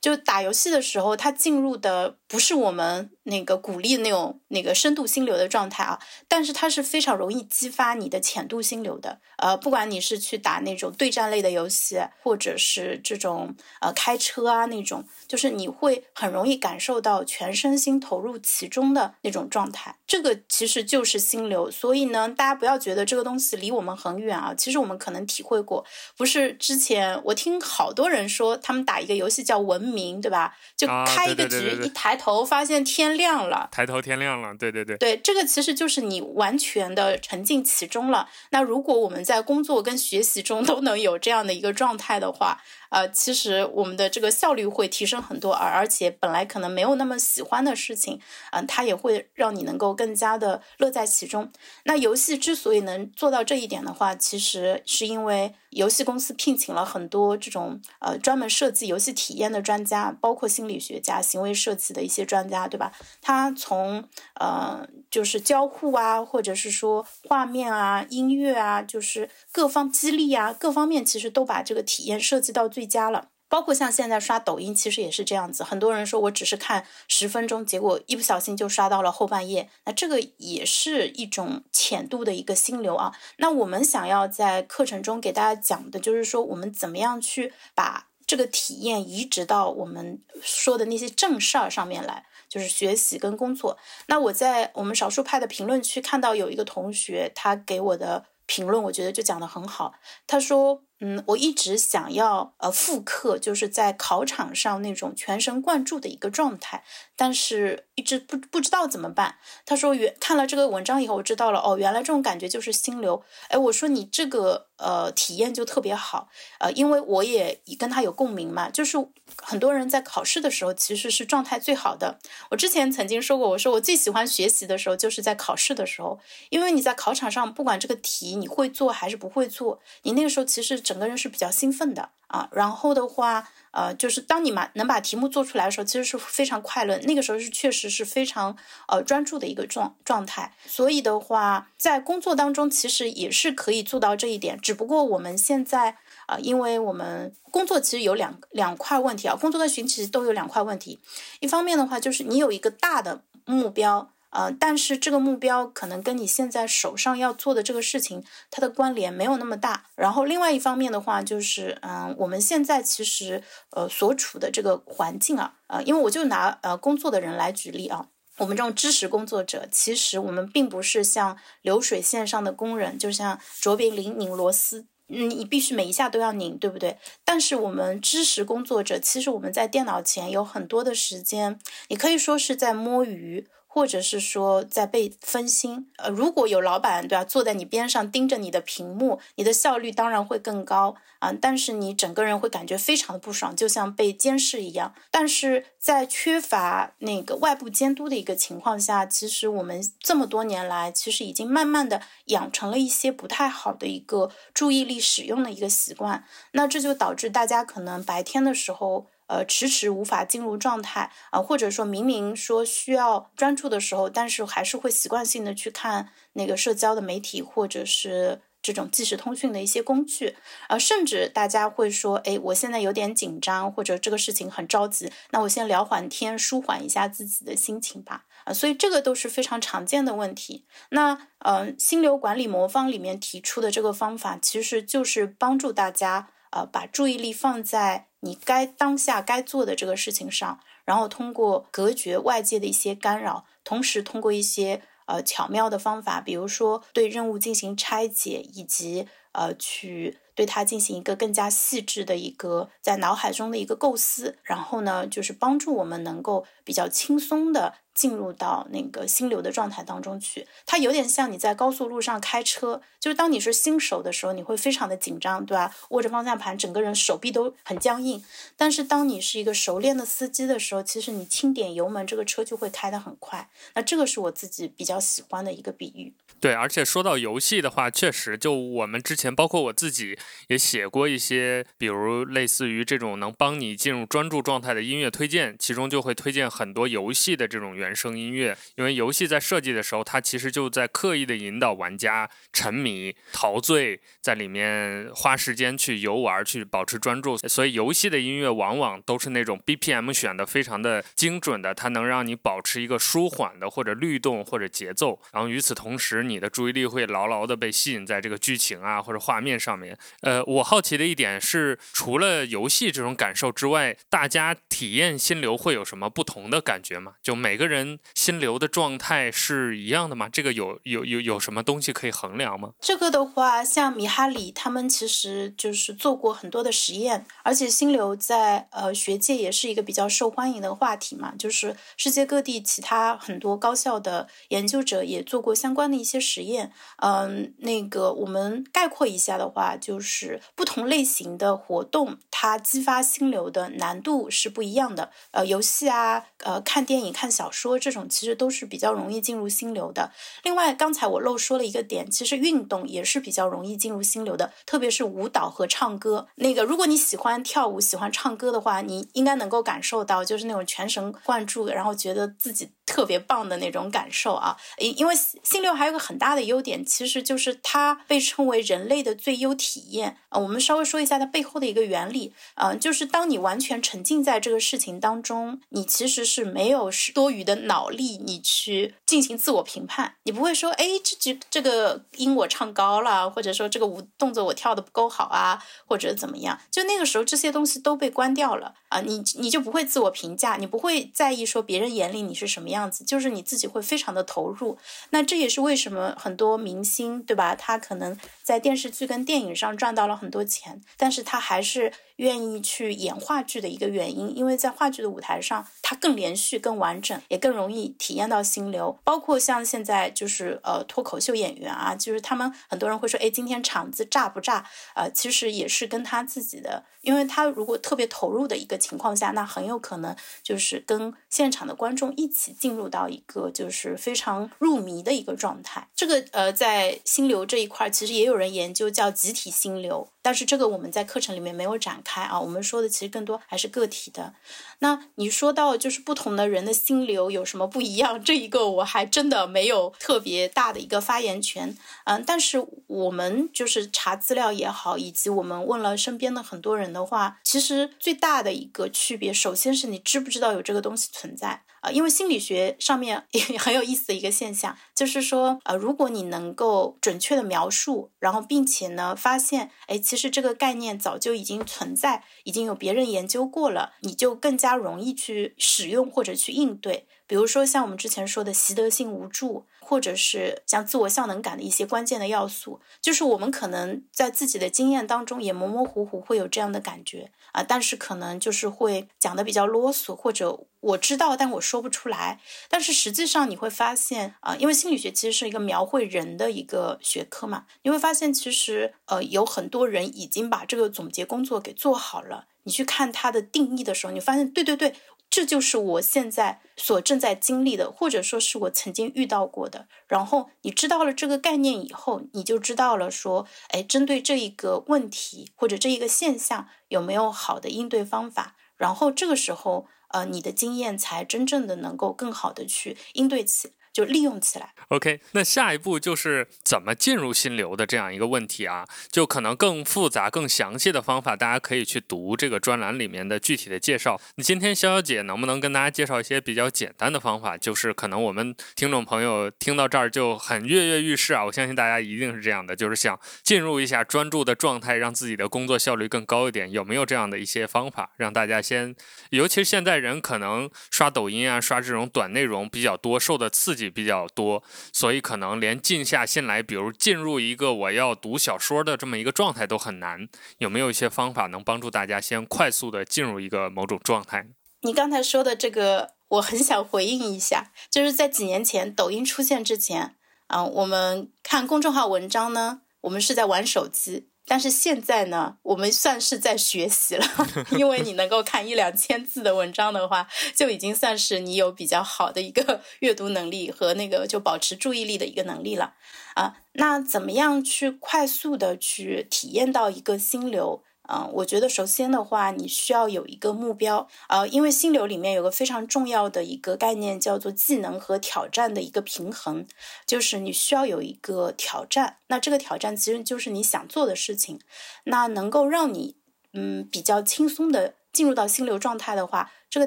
[0.00, 9.20] 就打游戏的时候，它进入的不是我们那个鼓励那种那个深度心流的状态啊，但是它是非常容易激发你的浅度心流的。
[9.36, 19.96] 呃，不管你是去打那种对战类的游戏，或者是这种呃开车啊那种，就是你会很容易感受到全身心投入其中的那种状态。
[20.06, 21.70] 这个其实就是心流。
[21.70, 25.84] 所以呢，大家不要觉得这个东西离我们很远啊，其实我们可能体会过。
[26.16, 29.89] 不是之前我听好多人说，他们打一个游戏叫文。
[29.90, 30.56] 明对吧？
[30.76, 33.68] 就开一个局，一抬头发现天亮了。
[33.72, 34.96] 抬头天亮了，对对对。
[34.96, 38.28] 对，这个其实就是你完全的沉浸其中了。
[38.50, 51.50] 那如果我们在工作跟学习中都能有这样的一个状态的话，呃，其实我们的这个效率会提升很多，而而且本来可能没有那么喜欢的事情，嗯，它也会让你能够更加的乐在其中。
[51.84, 62.92] 那游戏之所以能做到这一点的话，其实是因为游戏公司聘请了很多这种呃专门设计游戏体验的专家，包括心理学家、行为设计的一些专家，对吧？
[63.22, 72.79] 他从呃就是交互啊，或者是说画面啊、音乐啊，就是各方激励啊，各方面其实都把这个体验设计到最。
[72.80, 75.62] 最佳了，包括像现在刷抖音，其实也是这样子。
[75.62, 83.12] 很多人说我只是看十分钟，结果一不小心就刷到了后半夜，那这个也是一种浅度的一个心流啊。
[83.36, 93.76] 那我们想要在课程中给大家讲的，就是说我们怎么样去把这个体验移植到我们说的那些正事儿上面来，就是学习跟工作。
[94.06, 99.92] 那我在我们少数派的评论区看到有一个同学，他给我的评论，我觉得就讲的很好。
[100.26, 100.82] 他说。
[101.00, 106.84] 嗯，我一直想要呃复刻，就是在考场上那种全神贯注的一个状态，
[107.20, 109.36] 但是一直不不知道怎么办。
[109.66, 113.22] 他说原看了这个文章以后，我知道了哦，原来这种感觉就是心流。
[113.48, 116.30] 哎，我说你这个呃体验就特别好，
[116.60, 118.96] 呃，因为我也跟他有共鸣嘛，就是
[119.36, 122.18] 很多人在考试的时候其实是状态最好的。
[122.50, 130.80] 我之前曾经说过，我说我最喜欢学习的时候就是在考试的时候，因为你在考场上不管这个题你会做还是不会做，你那个时候其实。
[130.80, 136.98] 整个人是比较兴奋的啊，然后的话，呃，就是当你把能把题目做出来的时候，其实是非常快乐。
[137.04, 138.56] 那个时候是确实是非常
[138.88, 140.52] 呃专注的一个状状态。
[140.66, 144.58] 所以的话，在工作当中其实也是可以做到这一点。
[144.60, 150.98] 只不过我们现在啊，因为我们工作其实有两两块问题啊，工作跟学习都有两块问题。
[151.40, 154.10] 一方面的话，就是你有一个大的目标。
[154.30, 159.86] 呃，但是这个目标可能跟你现在手上要做的这个事情，它的关联没有那么大。
[159.96, 168.06] 然后另外一方面的话，就是嗯，我们现在其实呃所处的这个环境啊，呃，因为我就拿呃工作的人来举例啊，
[168.38, 176.98] 我们这种知识工作者，其实我们并不是像流水线上的工人，就像卓别林拧螺丝，你必须每一下都要拧，对不对？
[177.24, 183.48] 但是我们知识工作者，其实我们在电脑前有很多的时间，你可以说是在摸鱼。
[183.72, 194.92] 或者是说在被分心，呃，如果有老板对吧，坐在你边上盯着你的屏幕，你的效率当然会更高啊，但是你整个人会感觉非常的不爽，就像被监视一样。
[195.12, 209.06] 但是在缺乏那个外部监督的一个情况下，其实我们这么多年来，其实已经慢慢的养成了一些不太好的一个注意力使用的一个习惯，那这就导致大家可能白天的时候。
[209.30, 218.42] 呃迟迟无法进入状态啊，或者说明明说需要专注的时候，但是还是会习惯性的去看那个社交的媒体或者是。
[218.62, 220.36] 这种即时通讯的一些工具，
[220.68, 230.66] 呃，甚至大家会说，哎，我现在有点紧张，或者这个事情很着急，那我先聊会天，舒缓一下自己的心情吧，啊，所以这个都是非常常见的问题。
[230.90, 244.82] 那，呃，心流管理魔方里面提出的这个方法，其实就是帮助大家，呃，把注意力放在你该当下该做的这个事情上，然后通过隔绝外界的一些干扰，同时通过一些。
[245.06, 257.74] 呃，巧妙的方法，比如说对任务进行拆解，以及呃，去对它进行一个更加细致的一个在脑海中的一个构思，然后呢，就是帮助我们能够比较轻松的。
[258.00, 265.76] 进入到那个心流的状态当中去，它有点像你在高速路上开车，就是当你是新手的时候，你会非常的紧张，对吧？
[265.90, 268.24] 握着方向盘，整个人手臂都很僵硬。
[268.56, 273.50] 但是当你是一个熟练的司机的时候，其实你轻点油门，这个车就会开得很快。
[273.74, 276.14] 那这个是我自己比较喜欢的一个比喻。
[276.40, 306.20] 对，而且说到游戏的话，确实，就我们之前，包括我自己也写过一些，比如类似于这种能帮你进入专注状态的音乐推荐，其中就会推荐很多游戏的这种原原声音乐，因为游戏在设计的时候，它其实就在刻意的引导玩家沉迷、陶醉在里面，花时间去游玩，去保持专注，所以游戏的音乐往往都是那种 BPM 选的非常的精准的，它能让你保持一个舒缓的或者律动或者节奏，然后与此同时。
[306.20, 309.96] 你的注意力会牢牢的被吸引在这个剧情啊或者画面上面。
[310.20, 317.14] 呃，我好奇的一点是，除了游戏这种感受之外，大家体验心流会有什么不同的感觉吗？
[317.22, 320.28] 就每个人跟心流的状态是一样的吗？
[320.28, 322.72] 这个有有有有什么东西可以衡量吗？
[322.80, 331.34] 这个的话，像米哈里他们其实就是做过很多的实验，而且心流在呃学界也是一个比较受欢迎的话题嘛。
[331.38, 336.20] 就是世界各地其他很多高校的研究者也做过相关的一些。
[336.20, 345.10] 实验，嗯，那个我们概括一下的话，就是不同类型的活动，它激发心流的难度是不一样的。
[345.32, 350.12] 呃，游戏啊，呃，看电影、看小说说这种，其实都是比较容易进入心流的。
[350.42, 356.28] 另外，刚才我漏说了一个点，其实运动也是比较容易进入心流的，特别是舞蹈和唱歌。
[356.36, 362.70] 那个，如果你喜欢跳舞、喜欢唱歌的话，你应该能够感受到，就是那种全神贯注，然后觉得自己。
[362.86, 370.40] 特别棒的那种感受啊，因因为心流还有个很大的优点，其实就是它被称为人类的最优体验啊。
[370.40, 392.70] 我们稍微说一下它背后的一个原理啊，就是当你完全沉浸在这个事情当中，你其实是没有多余的脑力，你去进行自我评判，你不会说，哎，这这这个音我唱高了，或者说这个舞动作我跳的不够好啊，或者怎么样，就那个时候这些东西都被关掉了啊，你你就不会自我评价，你不会在意说别人眼里你是什么。
[392.70, 394.78] 样子就是你自己会非常的投入，
[395.10, 397.56] 那这也是为什么很多明星对吧？
[397.56, 401.92] 他可能在电视剧跟电影上赚到了很多钱，但是他还是。
[402.20, 408.98] 愿意去演话剧的一个原因，因为在话剧的舞台上，它更连续、更完整，也更容易体验到心流。
[409.02, 414.66] 包括像现在就是呃脱口秀演员啊，就是他们很多人会说，哎，今天场子炸不炸？
[414.94, 425.88] 呃，其实也是跟他自己的，因为他如果特别投入的一个情况下，那很有可能就是跟现场的观众一起进入到一个就是非常入迷的一个状态。
[425.96, 430.08] 这个呃，在心流这一块，其实也有人研究叫集体心流。
[430.22, 434.34] 但是这个我们在课程里面没有展开啊，我们说的其实更多还是个体的。
[434.80, 441.76] 那你说到就是不同的人的心流有什么不一样，这一个我还真的没有特别大的一个发言权。
[442.04, 451.62] 嗯，但是我们就是查资料也好，以及我们问了身边的很多人的话，其实最大的一个区别，首先是你知不知道有这个东西存在。
[451.80, 467.06] 啊，因为心理学上面 也很有意思的一个现象，就是说，呃，如果你能够准确的描述，然后并且呢，发现，哎，其实这个概念早就已经存在，已经有别人研究过了，你就更加容易去使用或者去应对。
[467.26, 482.40] 比如说像我们之前说的习得性无助，或者是像自我效能感的一些关键的要素，就是我们可能在自己的经验当中也模模糊糊会有这样的感觉啊，但是可能就是会讲的比较啰嗦，或者我知道但我说不出来。
[482.68, 492.46] 但是实际上你会发现啊，因为心理学其实是一个描绘人的一个学科嘛，你会发现其实呃有很多人已经把这个总结工作给做好了。
[492.64, 494.94] 你去看它的定义的时候，你发现对对对。
[495.30, 499.86] 这就是我现在所正在经历的，或者说是我曾经遇到过的。
[500.08, 508.56] 然后你知道了这个概念以后，你就知道了说，哎，针对这一个问题或者这一个现象，有没有好的应对方法？
[508.76, 513.70] 然后这个时候，呃，你的经验才真正的能够更好的去应对起。
[513.92, 514.72] 就利用起来。
[514.88, 524.20] OK，那下一步就是怎么进入心流的这样一个问题啊，就可能更复杂、更详细的方法，大家可以去读这个专栏里面的具体的介绍。
[524.36, 527.56] 你今天潇潇姐能不能跟大家介绍一些比较简单的方法？
[527.56, 536.70] 就是可能我们听众朋友听到这儿就很跃跃欲试啊，我相信大家一定是这样的，就是想进入一下专注的状态，让自己的工作效率更高一点。
[536.72, 538.94] 有没有这样的一些方法，让大家先，
[539.30, 543.79] 尤其是现在人可能刷抖音啊，刷这种短内容比较多，受的刺激。
[543.88, 544.62] 比较多，
[544.92, 550.28] 所以可能连静下心来，比如进入一个我要读小说的这么一个状态都很难。
[550.58, 554.48] 有没有一些方法能帮助大家先快速的进入一个某种状态？
[554.82, 560.16] 你刚才说的这个，我很想回应一下，就是在几年前抖音出现之前，
[560.48, 564.29] 啊，我们看公众号文章呢，我们是在玩手机。
[564.50, 567.24] 但是现在呢，我们算是在学习了，
[567.78, 575.94] 因为你能够看一两千字的文章的话，就已经算是你有比较好的一个 阅读能力和那个就保持注意力的一个能力了
[576.34, 576.56] 啊。
[576.72, 580.82] 那怎么样去快速的去体验到一个心流？
[581.12, 589.66] 嗯，我觉得首先的话，你需要有一个目标，呃，因为心流里面有个非常重要的一个概念，叫做技能和挑战的一个平衡，
[590.06, 594.60] 就是你需要有一个挑战，那这个挑战其实就是你想做的事情，
[595.04, 596.16] 那能够让你
[596.52, 599.50] 嗯比较轻松的进入到心流状态的话。
[599.70, 599.86] 这个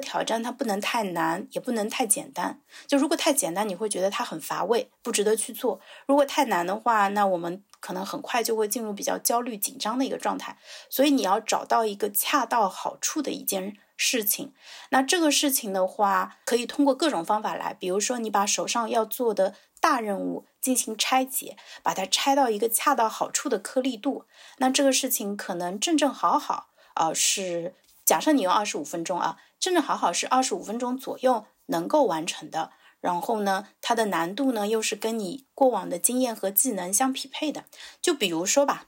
[0.00, 2.58] 挑战它不能太难，也不能太简单。
[2.86, 10.56] 就如果太简单，你会觉得它很乏味，不值得去做；如果太难的话，那我们可能很快就会进入比较焦虑、紧张的一个状态。
[10.88, 14.54] 所以你要找到一个恰到好处的一件事情。
[14.88, 24.24] 那这个事情的话，可以通过各种方法来，比如说你把手上要做的大任务进行拆解，把它拆到一个恰到好处的颗粒度。
[24.56, 27.74] 那这个事情可能正正好好，呃，是
[28.04, 29.38] 假设你用二十五分钟啊。
[29.60, 37.64] 正正好好是二十五分钟左右能够完成的，然后呢，它的难度呢又是跟你过往的经验和技能相匹配的。
[38.02, 38.84] 就比如说吧，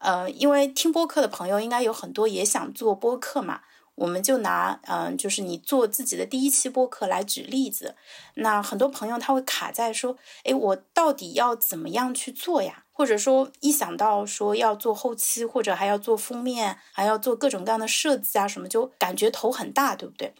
[0.00, 3.62] 呃，因为听播客的朋友应该有很多也想做播客嘛，
[3.96, 7.96] 我们就拿嗯，就是你做自己的第一期播客来举例子。
[8.34, 12.84] 那很多朋友他会卡在说，哎，我到底要怎么样去做呀？
[13.00, 20.34] 或者说，一想到说要做后期，或者还要做封面，还要做各种各样的设计啊，什么就感觉头很大，对不对？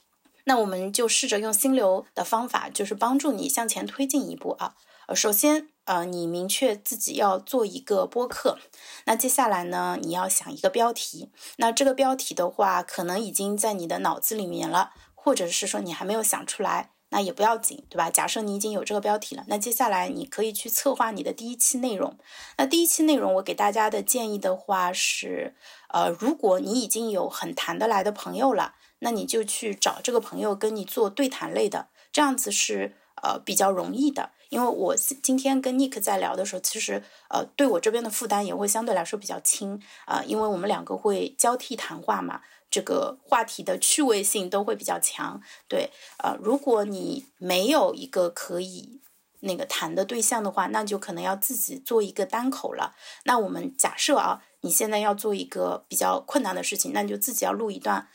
[0.44, 4.74] 那我们就试着用心流的方法，就是帮助你向前推进一步啊。
[5.08, 8.58] 呃，首先，呃，你明确自己要做一个播客，
[9.06, 11.32] 那接下来呢，你要想一个标题。
[11.56, 16.90] 那这个标题的话，可能已经在你的脑子里面了，或者是说你还没有想出来。
[17.10, 18.08] 那也不要紧，对吧？
[18.10, 22.16] 假设你已经有这个标题了，那接下来你可以去策划你的第一期内容。
[22.56, 25.54] 那第一期内容，我给大家的建议的话是，
[25.88, 34.30] 呃，如果你已经有很谈得来的朋友了，那你就去找这个朋友跟你做对谈类的，这样子是呃比较容易的。
[34.50, 42.40] 因为我今天跟 Nick 在聊的时候，其实呃对我这边的负担也会相对来说比较轻啊，因为我们两个会交替谈话嘛。
[42.70, 49.00] 这个话题的趣味性都会比较强，对，呃，如果你没有一个可以
[49.40, 52.94] 那个谈的对象的话，那就可能要自己做一个单口了。
[53.24, 58.06] 那我们假设啊，你现在要做一个比较困难的事情，那你就自己要录一段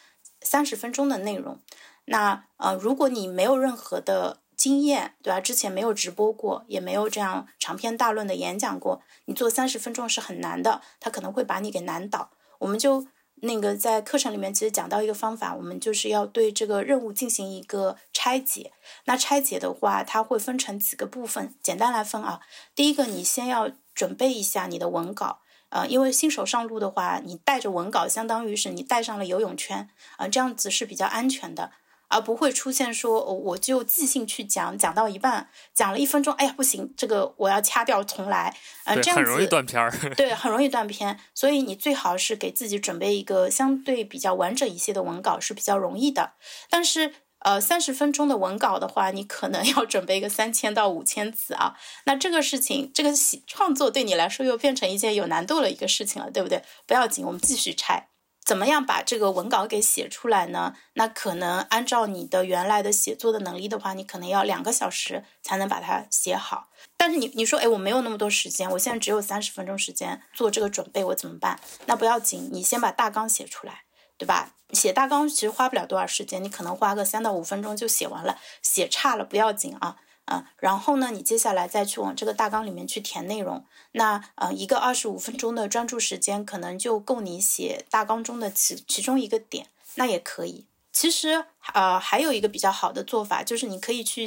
[0.42, 1.60] 三十分钟的内容。
[2.06, 5.42] 那呃，如果你没有任何的经验，对吧？
[5.42, 12.32] 之前没有直播过，也没有这样长篇大论的演讲过，你做三十分钟是很难的，他可能会把你给难倒。
[12.60, 13.06] 我们就。
[13.42, 18.72] 那个在课程里面其实讲到一个方法，我们就是要对这个任务进行一个拆解。
[19.06, 22.40] 那拆解的话，它会分成几个部分，简单来分啊。
[22.74, 31.72] 第一个，你先要准备一下你的文稿，呃，因为新手上路的话，你带着文稿，相当于是你带上了游泳圈，啊，这样子是比较安全的。
[32.08, 39.92] 而不会出现说，我就即兴去讲，讲到一半，讲了一分钟，哎呀不行，这个我要掐掉重来，呃，这样子很容易断片儿。
[40.16, 46.34] 对，很容易断片，所以你最好是给自己准备一个相对比较完整一些的文稿是比较容易的。
[46.70, 51.76] 但是，呃，三十分钟的文稿的话，你可能 要准备一个三千到五千字啊。
[52.06, 53.12] 那这个事情，这个
[53.46, 56.64] 创作对你来说又变成一件有难度的一个事情了，对不对？
[56.86, 58.10] 不要紧，我们继续拆。
[58.46, 60.76] 怎么样把这个文稿给写出来呢？
[60.94, 66.70] 那可能按照你的原来的写作的能力的话，你可能要两个小时才能把它写好。
[66.96, 71.60] 但是你你说，哎，我没有那么多时间，我现在只有三十分钟时间做这个准备，我怎么办？
[71.88, 73.82] 那不要紧，你先把大纲写出来，
[74.16, 74.54] 对吧？
[74.72, 78.38] 写大纲其实花不了多少时间，你可能花个三到五分钟就写完了。
[78.62, 79.98] 写差了不要紧啊。
[80.26, 83.66] 啊，然后呢，你接下来再去往这个大纲里面去填内容。
[83.94, 90.66] 那呃，一个二十五分钟的专注时间，可能就够你写大纲中的其其中一个点，那也可以。
[90.92, 94.26] 其实呃还有一个比较好的做法，就是你可以去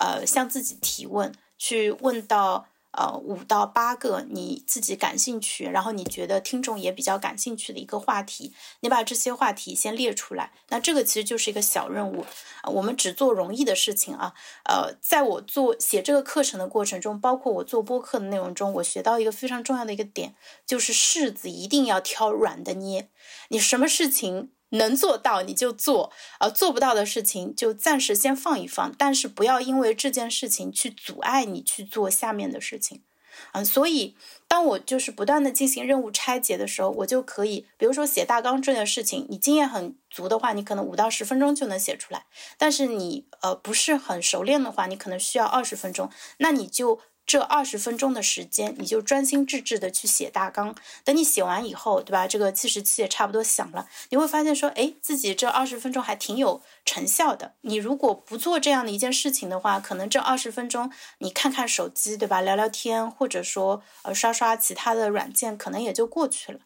[0.00, 2.68] 呃向自己提问，去问到。
[2.92, 10.52] 呃，五到八个你自己感兴趣，然后你觉得听众也比较感兴趣的一个话题，你把这些话题先列出来。
[10.70, 12.24] 那这个其实就是一个小任务，
[12.72, 14.34] 我们只做容易的事情啊。
[14.64, 20.34] 呃，在我做写这个课程的过程中，包括我做播客的内容中，我学到一个非常重要的一个点，
[20.66, 23.10] 就是柿子一定要挑软的捏。
[23.48, 24.50] 你什么事情？
[24.70, 33.02] 能做到你就做，呃，做不到的事情就暂时先放一放，但是不要因为这件事情去阻碍你去做下面的事情，
[33.52, 34.16] 嗯，所以
[34.46, 47.00] 当我就是不断的进行任务拆解的时候，我就可以，比如说写大纲这件事情，你经验很足的话，你可能五到十分钟就能写出来，但是你呃不是很熟练的话，你可能需要二十分钟，那你就。
[47.28, 50.74] 这二十分钟的时间，你就专心致志的去写大纲。
[51.04, 52.26] 等你写完以后，对吧？
[52.26, 57.52] 这个计时器也差不多响了，你会发现说，哎，自己这二十分钟还挺有成效的。
[57.60, 62.40] 你如果不做这样的一件事情的话，可能这二十分钟你看看手机，对吧？
[62.40, 66.60] 聊聊天，或者说呃刷刷其他的软件，可能也就过去了。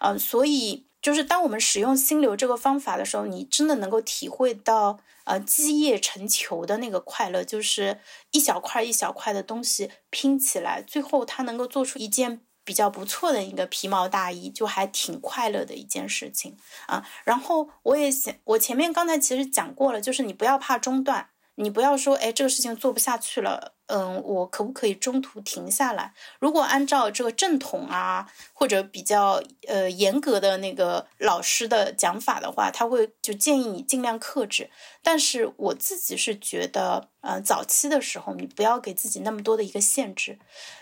[0.00, 4.98] 嗯，所以就是当我们使用心流这个方法的时候，你真的能够体会到。
[5.26, 7.98] 呃，积液成球的那个快乐，就是
[8.30, 17.04] 一小块一小块的东西拼起来，最后它能够做出一件比较不错的一个皮毛大衣，就还挺快乐的一件事情啊。
[17.24, 21.30] 然后我也想，我前面刚才其实讲过了，就是你不要怕中断。
[21.56, 26.12] 你不要说，哎，这个事情做不下去了，嗯，我可不可以中途停下来？
[26.38, 34.70] 如果按照这个正统啊，或者比较呃严格的那个老师的讲法的话，他会就建议你尽量克制。
[35.02, 40.38] 但是我自己是觉得，呃，早期的时候你不要给自己那么多的一个限制，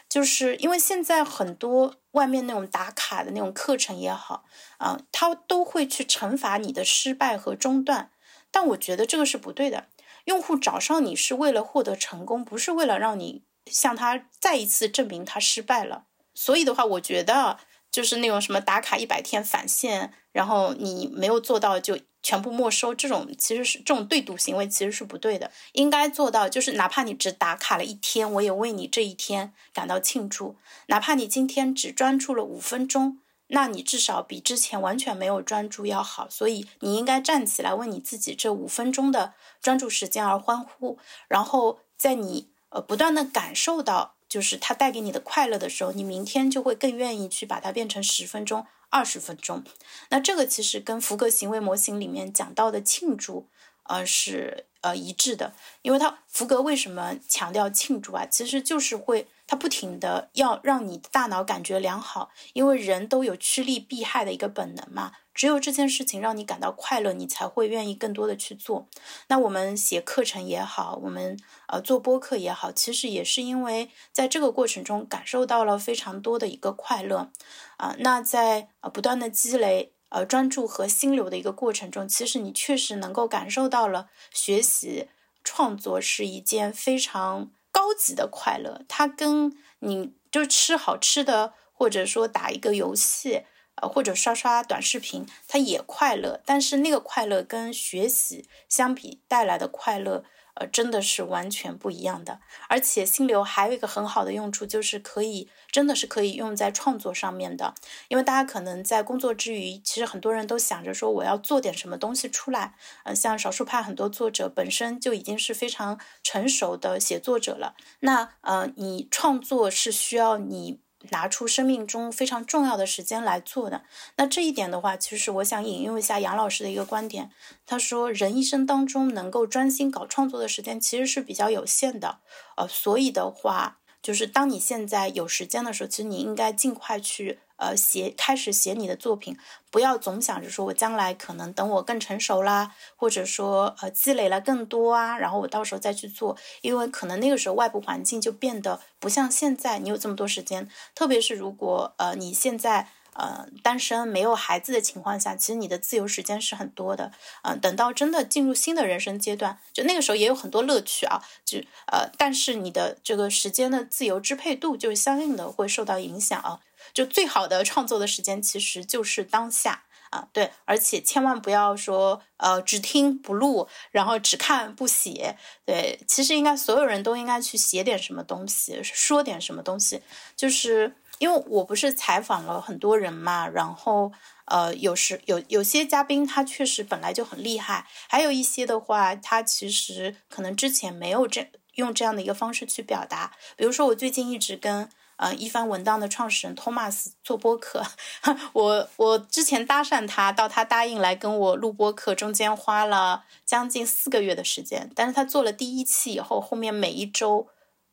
[0.08, 4.44] 就是因为现在很多外面那种打卡的那种课程也好，
[4.78, 8.10] 啊，他都会去惩罚你的失败和中断，
[8.50, 9.86] 但我觉得这个是不对的。
[10.24, 16.04] 用户找上你是为了获得成功，不是为了让你向他再一次证明他失败了。
[16.34, 17.58] 所以的话，我觉得
[17.90, 25.50] 就是那种什么打卡一百天返现，然后你没有做到就全部没收，这种其实是这种对赌行为，其实是不对的。
[25.72, 30.56] 应该做到就是，哪怕你只打卡了一天，我也为你这一天感到庆祝。
[30.86, 33.20] 哪怕你今天只专注了五分钟。
[33.48, 40.98] 那你至少比之前完全没有专注要好，所以你应该站起来为你自己这五分钟的专注时间而欢呼。
[41.28, 49.62] 然后在你呃不断的感受到就是它带给你的快乐的时候，你明天就会更愿意去把它变成十分钟、二十分钟。
[50.08, 53.48] 那这个其实跟福格行为模型里面讲到的庆祝，
[53.82, 58.24] 呃是呃一致的，因为它福格为什么强调庆祝啊？
[58.24, 59.28] 其实就是会。
[59.46, 65.12] 它不停的要让你大脑感觉良好，因为人都有趋利避害的一个本能嘛。
[65.34, 68.86] 只有这件事情让你感到快乐，你才会愿意更多的去做。
[69.26, 71.36] 那我们写课程也好，我们
[71.66, 77.32] 呃做播客也好，其实也是因为在这个过程中感受到了非常多的一个快乐
[77.78, 77.96] 啊。
[77.98, 85.08] 那在呃不断的积累呃专注和心流的一个过程中，其实你确实能够感受到了学习
[85.42, 87.50] 创作是一件非常。
[87.84, 93.42] 高级的快乐，它跟你就吃好吃的，或者说打一个游戏，
[93.74, 96.40] 呃，或者刷刷短视频，它也快乐。
[96.46, 100.24] 但是那个快乐跟学习相比带来的快乐。
[100.54, 102.40] 呃，真的是完全不一样的。
[102.68, 107.74] 而且心流还有一个很好的用处，就是可以真的是可以用在创作上面的。
[108.08, 112.74] 因为大家可能在工作之余，其实很多人都想着说我要做点什么东西出来。
[113.02, 117.74] 呃，像少数派很多作者本身就已经是非常成熟的写作者了。
[118.00, 120.83] 那呃，你创作是需要你。
[121.10, 123.82] 拿出生命中非常重要的时间来做的，
[124.16, 127.30] 那这一点的话，其实我想引用一下杨老师的一个观点。
[127.66, 132.18] 他说，人一生当中能够专心搞创作的时间其实是比较有限的，
[132.56, 137.40] 呃，所以的话，就是当你现在有时间的时候，其实你应该尽快去。
[137.56, 139.38] 呃，写开始写你的作品，
[139.70, 157.12] 不要总想着说我将来可能等我更成熟啦，或者说呃积累了更多啊，然后我到时候再去做，因为可能那个时候外部环境就变得不像现在，你有这么多时间，特别是如果呃你现在呃单身没有孩子的情况下，其实你的自由时间是很多的，
[157.42, 166.60] 嗯，等到真的进入新的人生阶段，就那个时候也有很多乐趣啊，就呃，但是你的这个时间的自由支配度就是相应的会受到影响啊。
[166.92, 180.02] 就最好的创作的时间其实就是当下啊，对，而且千万不要说呃只听不录，然后只看不写，对，其实应该所有人都应该去写点什么东西，说点什么东西，
[180.36, 184.12] 就是因为我不是采访了很多人嘛，然后
[184.46, 193.32] 呃，有时有有些嘉宾他确实本来就很厉害，还有一些的话，他其实可能之前没有这用这样的一个方式去表达。
[193.56, 194.88] 比如说，我最近一直跟。
[195.16, 197.84] 呃，一番文档的创始人托马斯做播客，
[198.52, 204.90] 我我之前搭讪他，到他答应来跟我录播客，中间花了将近四个月的时间。
[204.92, 207.46] 但是他做了第一期以后，后面每一周。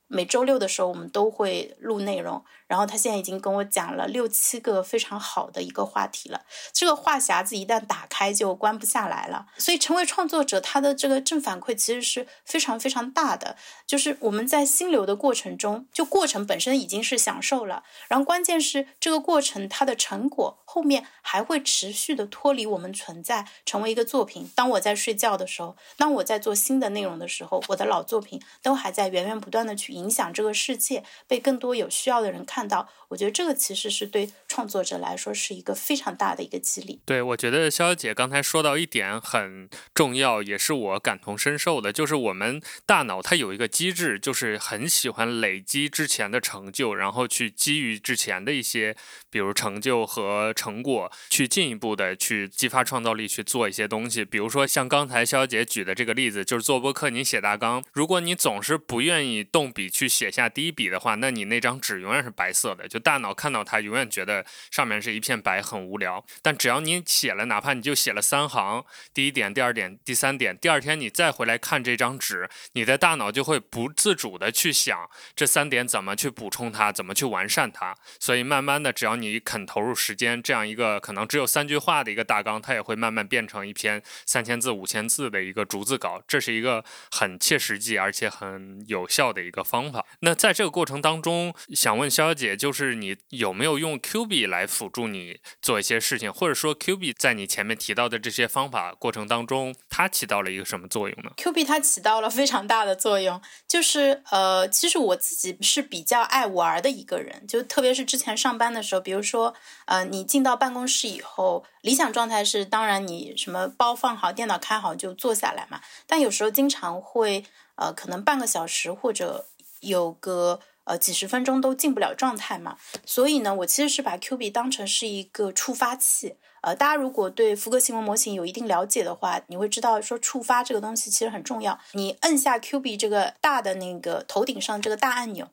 [0.07, 2.43] 每周六的时候，我们都会录内容。
[2.71, 6.41] 然后他现在已经跟我讲了六七个非常好的一个话题了。
[6.73, 9.45] 这个话匣子一旦打开就关不下来了。
[9.57, 13.55] 所以成为创作者，他的这个正反馈其实是非常非常大的。
[13.85, 17.83] 就是我们在心流的过程中，就过程本身已经是享受了。
[18.07, 24.49] 然后关键是这个过程它的成果后面还会持续的脱离我们存在，成为一个作品。
[24.55, 29.91] 当我在睡觉的时候，当我在做新的内容的时候，我的老作品都还在源源不断的去。
[29.91, 32.87] 影响这个世界，被更多有需要的人看看到。
[33.09, 37.01] 我觉得这个其实是对创作者来说是一个非常大的一个激励。
[37.05, 48.95] 对，我觉得潇潇姐刚才说到一点很重要，也是我感同身受的，就是我们大脑它有一个机制，就是很喜欢累积之前的成就，然后去基于之前的一些，
[49.31, 54.23] 比如成就和成果，去进一步的去激发创造力，去做一些东西。
[54.23, 63.01] 比如说像刚才潇潇姐举的这个例子，就是做播客，你写大纲，如果你总是不愿意动笔去写下第一笔的话，那你那张纸永远是白色的，就。
[63.01, 66.23] 大脑看到它，永远觉得上面是一片白，很无聊。
[66.43, 77.95] 但只要你写了，哪怕你就写了三行，第一点、第二点、第三点，第二天你再回来看这张纸，你的大脑就会不自主的去想这三点怎么去补充它，怎么去完善它。
[78.19, 86.21] 所以慢慢的，只要你肯投入时间，这样一个可能只有三句话的一个大纲，它也会慢慢变成一篇三千字、五千字的一个逐字稿。
[86.27, 90.05] 这是一个很切实际而且很有效的一个方法。
[90.19, 92.91] 那在这个过程当中，想问潇潇姐，就是。
[93.01, 117.43] 你有没有用 Q B 来辅助你做一些事情，或者说 Q B 在你前面提到的这些方法过程当中，它起到了一个什么作用呢？Q B 它起到了非常大的作用，就是呃，其实我自己是比较爱玩的一个人，就特别是之前上班的时候，比如说呃，你进到办公室以后，理想状态是当然你什么包放好，电脑开好就坐下来嘛，但有时候经常会
[117.75, 119.47] 呃，可能半个小时或者
[119.79, 120.59] 有个。
[120.91, 122.75] 呃，几十分钟都进不了状态嘛，
[123.05, 126.35] 所以呢，我其实是把 Q B 当成是一个触发器。
[126.59, 131.79] 呃，大家如果对福格行为模型有一定了解的话，你会知道说触发这个东西其实很重要。
[131.93, 135.47] 你摁下 Q B 这个大的那个头顶上这个大按钮，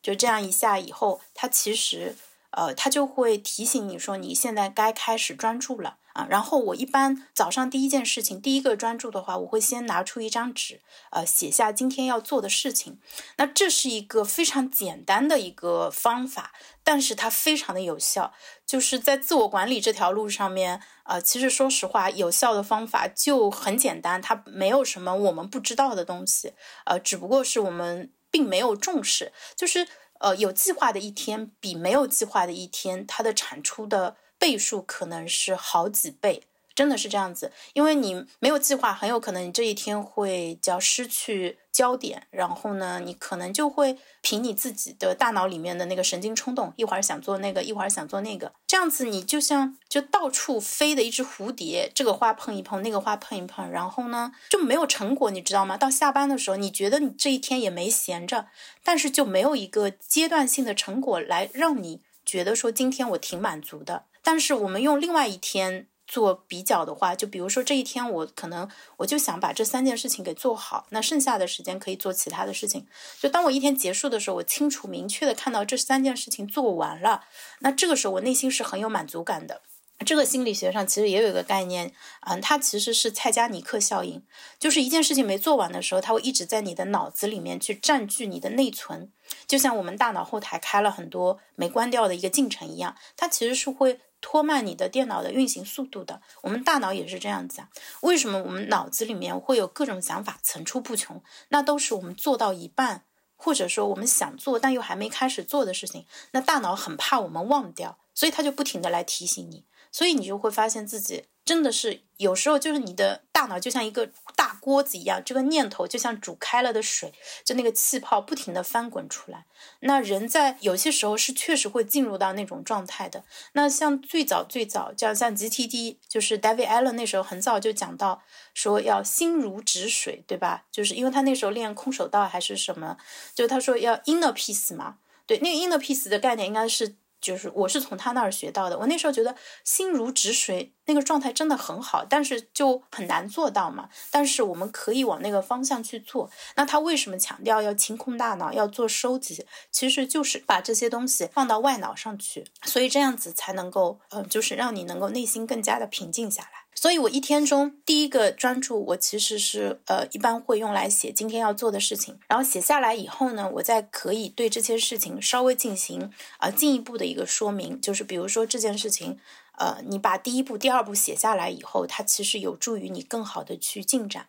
[0.00, 2.16] 就这样一下以后，它其实
[2.52, 5.98] 呃，它就会提醒你说你现在该开始专注了。
[6.14, 13.00] 啊，然后我一般早上第一件事情，第一个专注的话，我会先拿出一张纸，呃，写下今天要做的事情。
[13.36, 16.52] 那这是一个非常简单的一个方法，
[16.84, 18.32] 但是它非常的有效。
[18.64, 26.52] 就是在自我管理这条路上面，呃，其实说实话，有效的方法就很简单，它没有什么我们不知道的东西，
[26.86, 29.32] 呃，只不过是我们并没有重视。
[29.56, 29.88] 就是
[30.20, 34.16] 呃，有计划的一天比没有计划的一天，它的产出的。
[34.44, 36.42] 倍数可能是好几倍，
[36.74, 37.50] 真的是这样子。
[37.72, 55.78] 因为你没有计划，很有可能你这一天会叫失去焦点，然后呢，你可能就会凭你自己的大脑里面的那个神经冲动，一会儿想做那个，一会儿想做那个，这样子你就像就到处飞的一只蝴蝶，这个花碰一碰，那个花碰一碰，然后呢就没有成果，你知道吗？
[55.78, 58.48] 到下班的时候，你觉得你这一天也没闲着，
[58.82, 64.04] 但是就没有一个阶段性的成果来让你觉得说今天我挺满足的。
[64.24, 68.68] 但是我们用另外一天做比较的话，就比如说这一天我可能
[68.98, 72.86] 我就想把这三件事情给做好，那剩下的时间可以做其他的事情。
[73.20, 77.24] 就当我一天结束的时候，我清楚明确的看到这三件事情做完了，
[77.60, 79.62] 那这个时候我内心是很有满足感的。
[80.04, 84.22] 这个心理学上其实也有一个概念，嗯，它其实是蔡加尼克效应，
[84.58, 89.10] 就是一件事情没做完的时候，它会一直在你的脑子里面去占据你的内存，
[89.46, 94.00] 就像我们大脑后台开了很多没关掉的一个进程一样，它其实是会。
[94.26, 97.68] 拖慢你的电脑的运行速度的，我们大脑也是这样子啊。
[98.00, 101.22] 为什么我们脑子里面会有各种想法层出不穷？
[101.50, 103.04] 那都是我们做到一半，
[103.36, 106.06] 或者说我们想做但又还没开始做的事情。
[106.30, 111.26] 那大脑很怕我们忘掉，所以它就不停的来提醒你，所以你就会发现自己。
[111.44, 117.12] 真的是有时候，就是你的大脑就像一个大锅子一样，这个念头就像煮开了的水，
[117.44, 119.44] 就那个气泡不停的翻滚出来。
[119.80, 123.24] 那人在有些时候是确实会进入到那种状态的。
[123.52, 128.22] 那像最早最早，叫像 GTD，就是 David Allen 那时候很早就讲到
[128.54, 130.64] 说要心如止水，对吧？
[130.72, 132.96] 就是因为他那时候练空手道还是什么，
[133.34, 134.96] 就他说要 inner peace 嘛。
[135.26, 136.96] 对，那个 inner peace 的概念应该是。
[137.24, 143.88] 就是我是从他那儿学到的，我那时候觉得心如止水，那个状态真的很好，但是就很难做到嘛。
[144.10, 146.30] 但是我们可以往那个方向去做。
[146.56, 149.46] 那他为什么强调要清空大脑，要做收集？
[149.70, 156.63] 其实就是把这些东西放到外脑上去，所以这样子才能够，嗯，就是让你能够内心更加的平静下来。
[156.74, 162.18] 所以，我一天中第一个专注，我其实是呃，一般会用来写今天要做的事情。
[162.28, 167.80] 然后写下来以后呢，我再可以对这些事情稍微进行啊进一步的一个说明。
[167.80, 169.18] 就是比如说这件事情，
[169.56, 174.26] 呃，你把第一步、第二步写下来以后，它其实有助于你更好的去进展。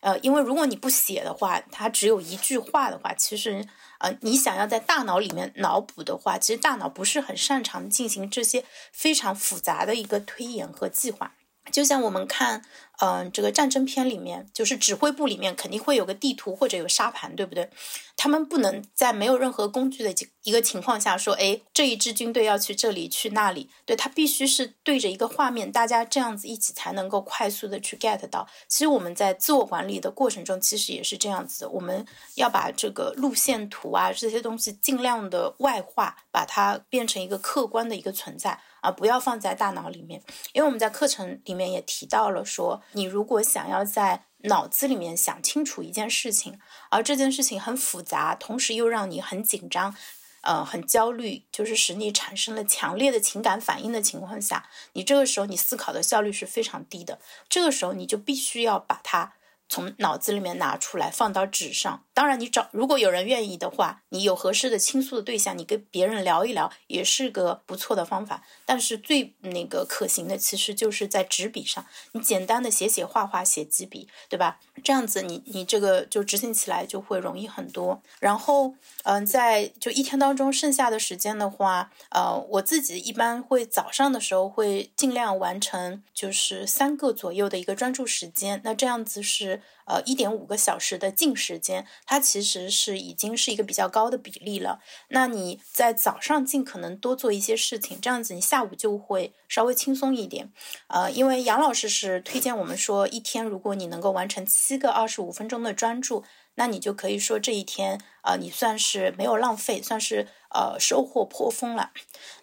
[0.00, 3.66] 呃，因为如果你不写的话，它只有一句话的话，其实
[3.98, 11.32] 呃，你想要在大脑里面脑补的话，其实大脑不是很擅长进行这些非常复杂的一个推演和计划。
[11.72, 12.62] 就像我们看，
[12.98, 17.68] 嗯，这个战争片里面，就是指挥部里面肯定会有个地图或者有沙盘，对不对？
[18.16, 28.48] 他们不能在没有任何工具的一个情况下说，哎，这一支军队要去这里去那里，对他必须是对着一个画面，大家这样子一起才能够快速的去 get 到。
[28.66, 38.58] 其实我们在自我管理的过程中，其实也是这样子的，我们要把这个路线图啊这些东西尽量的外化，把它变成一个客观的一个存在。
[38.82, 40.22] 啊，不要放在大脑里面，
[40.52, 46.58] 因为我们在课程里面也提到了，说你如果想要在脑子里面想清楚一件事情，
[46.90, 49.94] 而这件事情很复杂，同时又让你很紧张，
[50.42, 57.18] 呃，很焦虑，就是使你产生了强烈的情感反应的情况下，你这个时候你思考的效率是非常低的，
[57.48, 59.34] 这个时候你就必须要把它。
[59.68, 62.04] 从脑子里面拿出来，放到纸上。
[62.16, 68.42] 当然，你找如果有人愿意的话，你有合适的倾诉的对象，你跟别人聊一聊，也是个不错的方法。
[68.64, 74.58] 但是最那个可行的，其实就是在纸笔上，你简单的写写画画，写几笔，对吧？
[74.82, 78.00] 这样子，你你这个就执行起来就会容易很多。
[78.18, 78.72] 然后，
[79.04, 88.62] 嗯，在就一天当中剩下的时间的话，呃，我自己一般会早上的时候会尽量完成，就是三个左右的一个专注时间。
[88.64, 89.60] 那这样子是。
[89.88, 94.80] 呃，一点五个小时的静时间，它其实是已经是一个比较高的比例了。
[95.08, 100.52] 那你在早上尽可能多做一些事情，这样子你下午就会稍微轻松一点。
[100.86, 111.90] 呃，因为杨老师是推荐我们说，一天如果你能够完成七个二十五分钟的专注，那你就可以说这一天啊，你算是没有浪费，算是呃收获颇丰了。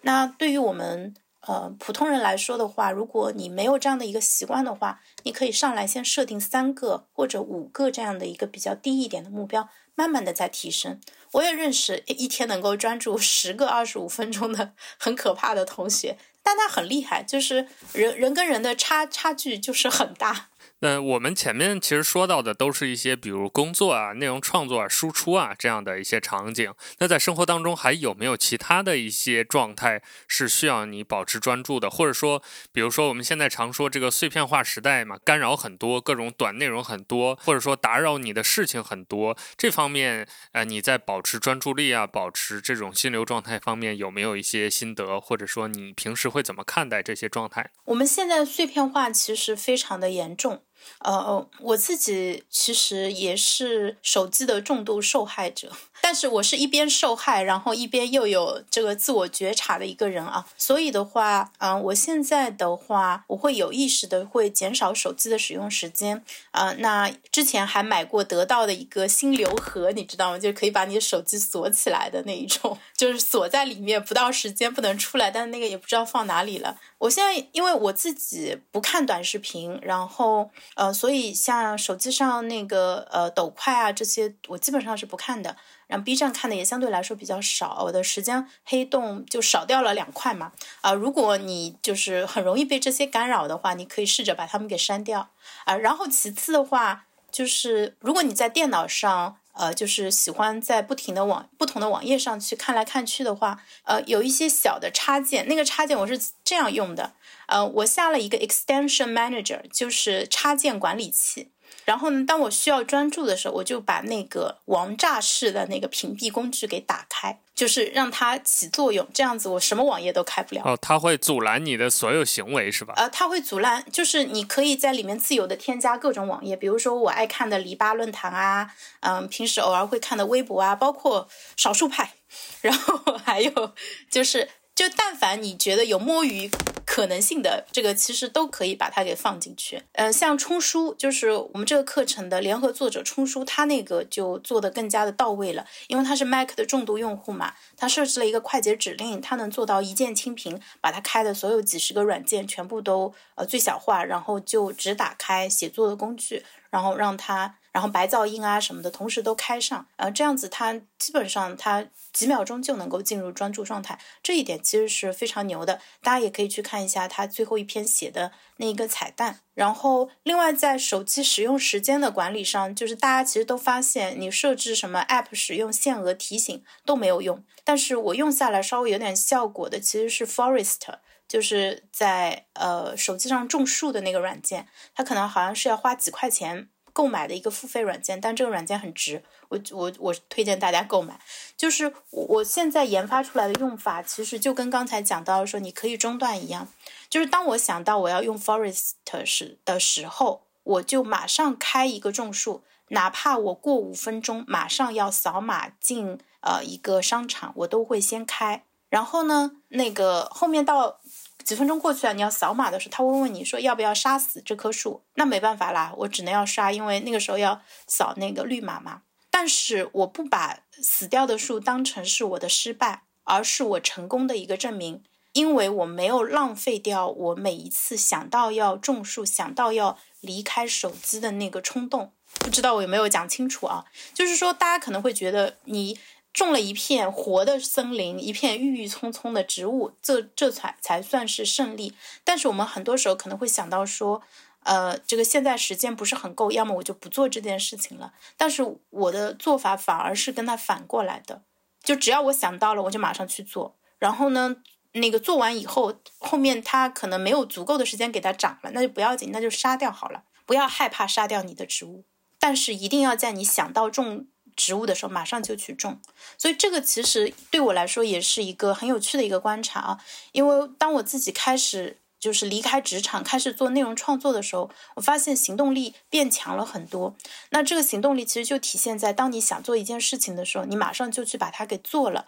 [0.02, 1.14] 那对于我们。
[1.46, 11.00] 呃，普通人来说的话，如果你没有这样的一个习惯的话，你可以上来先设定三个或者五个这样的一个比较低一点的目标，慢慢的再提升。
[11.32, 20.48] 我也认识一天能够专注十个二十五分钟的很可怕的同学，但他很厉害，就是人人跟人的差差距就是很大。
[20.80, 26.74] 那我们前面其实说到的都是一些，比如工作啊、内容创作啊、输出啊这样的一些场景。
[26.98, 31.88] 那在生活当中还有没有其他的一些状态是需要你保持专注的？
[31.88, 39.36] 或者说，比如说我们现在常说这个碎片化时代嘛，干扰很多，各种短内容很多，或者说打扰你的事情很多。
[39.56, 45.18] 这方面，呃，你在保持专注力啊、保持这种心流状态方面有没有一些心得？
[45.18, 47.70] 或者说你平时会怎么看待这些状态？
[47.86, 50.62] 我们现在碎片化其实非常的严重。
[51.00, 55.70] 呃，我自己其实也是手机的重度受害者。
[56.06, 66.74] 但是我是一边受害，然后一边又有这个自我觉察的一个人啊，所以的话，嗯，我现在的话，我会有意识的会减少手机的使用时间啊。
[66.80, 70.38] 那之前还买过得到的一个心流盒，你知道吗？
[70.38, 76.76] 就可以把你的手机锁起来的那一种， 就是锁在里面，不到时间不能出来，但是那个也不知道放哪里了。
[76.98, 85.56] 我现在因为我自己不看短视频，然后呃，所以像手机上那个呃抖快啊这些，我基本上是不看的。
[85.86, 90.52] 然后 B 站看的也相对来说比较少，我的时间黑洞就少掉了两块嘛。
[90.80, 95.30] 啊，如果你就是很容易被这些干扰的话，你可以试着把它们给删掉
[95.64, 95.76] 啊。
[95.76, 107.12] 然后其次的话，就是如果你在电脑上，呃，就是喜欢在不停的网不同的网页上去看来看去的话，呃，有一些小的插件，那个插件我是这样用的，
[107.46, 111.52] 呃，我下了一个 Extension Manager，就是插件管理器。
[111.84, 119.06] 然后呢，当我需要专注的时候，我就把那个王炸式的那个屏蔽工具给打开，就是让它起作用。
[119.12, 120.62] 这样子，我什么网页都开不了。
[120.64, 122.94] 哦，它会阻拦你的所有行为，是吧？
[122.96, 128.70] 呃，它会阻拦，就是你可以在里面自由的添加各种网页，比如说我爱看的篱笆论坛啊，
[129.00, 132.14] 嗯，平时偶尔会看的微博啊，包括少数派，
[132.62, 133.74] 然后还有
[134.10, 134.48] 就是。
[134.74, 136.50] 就但凡你觉得有摸鱼
[136.84, 139.82] 可能性的，这个其实都可以把它给放进去。
[139.92, 157.56] 呃，像冲书，就是我们这个课程的联合作者冲书，他那个就做的更加的到位了，因为他是 Mac 的重度用户嘛，他设置了一个快捷指令，他能做到一键清屏，把他开的所有几十个软件全部都呃最小化，然后就只打开写作的工具，然后让他。
[157.74, 165.80] 然后白噪音啊什么的，同时都开上，呃，这样子它基本上它几秒钟就能够进入专注状态，这一点其实是非常牛的。
[166.00, 169.40] 大家也可以去看一下它最后一篇写的那一个彩蛋。
[169.54, 177.44] 然后另外在手机使用时间的管理上，就是大家其实都发现，你设置什么 App 使用限额提醒都没有用。
[177.64, 180.78] 但是我用下来稍微有点效果的，其实是 Forest，
[181.26, 186.68] 就是在呃手机上种树的那个软件，它可能好像是要花几块钱。
[186.94, 191.20] 购买的一个付费软件，但这个软件很值，我我我推荐大家购买。
[191.56, 196.68] 就是我现在研发出来的用法，其实就跟刚才讲到说你可以中断一样，
[197.10, 198.92] 就是当我想到我要用 Forest
[199.26, 208.64] 时的时候，我就马上开一个种树，哪怕我过五分钟马上要扫码进呃一个商场，我都会先开。
[208.88, 211.00] 然后呢，那个后面到。
[211.44, 215.02] 几分钟过去了，你要扫码的时候，他会问你说要不要杀死这棵树？
[215.14, 219.02] 那没办法啦，我只能要杀，因为那个时候要扫那个绿码嘛。
[219.30, 232.12] 但是我不把死掉的树当成是我的失败，而是我成功的一个证明，因为我没有浪费掉我每一次想到要种树、想到要离开手机的那个冲动。
[232.38, 233.84] 不知道我有没有讲清楚啊？
[234.14, 235.98] 就是说，大家可能会觉得你。
[236.34, 241.94] 种了一片活的森林，一片郁郁葱葱的植物，这这才才算是胜利。
[242.24, 244.20] 但是我们很多时候可能会想到说，
[244.64, 248.12] 呃，这个现在时间不是很够，要么我就不做这件事情了。
[248.36, 251.42] 但是我的做法反而是跟他反过来的，
[251.84, 253.76] 就只要我想到了，我就马上去做。
[254.00, 254.56] 然后呢，
[254.94, 260.24] 那个做完以后，后面它可能没有足够的时间给它长了，那就不要紧，那就杀掉好了。
[260.44, 262.04] 不要害怕杀掉你的植物，
[262.40, 264.26] 但是一定要在你想到种。
[264.56, 266.00] 植物的时候马上就去种，
[266.38, 269.98] 所以这个其实对我来说也是一个很有趣的一个观察啊。
[270.32, 277.14] 因为当我自己开始就是离开职场，开始做内容创作的时候，我发现行动力变强了很多。
[277.50, 282.26] 那这个行动力其实就体现在当你想做一件事情的时候，你马上就去把它给做了。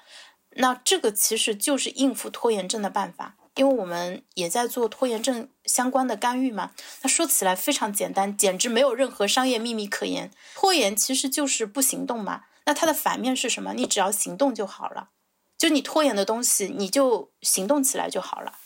[0.59, 3.37] 那这个其实就是应付拖延症的办法。
[3.57, 6.71] 因为我们也在做拖延症相关的干预嘛，
[7.03, 10.31] 那说起来非常简单，简直没有任何商业秘密可言。
[10.55, 13.73] 拖延其实就是不行动嘛，那它的反面是什么？
[13.73, 15.09] 你只要行动就好了，
[15.59, 18.59] 就你拖延的东西，你就行动起来就好了。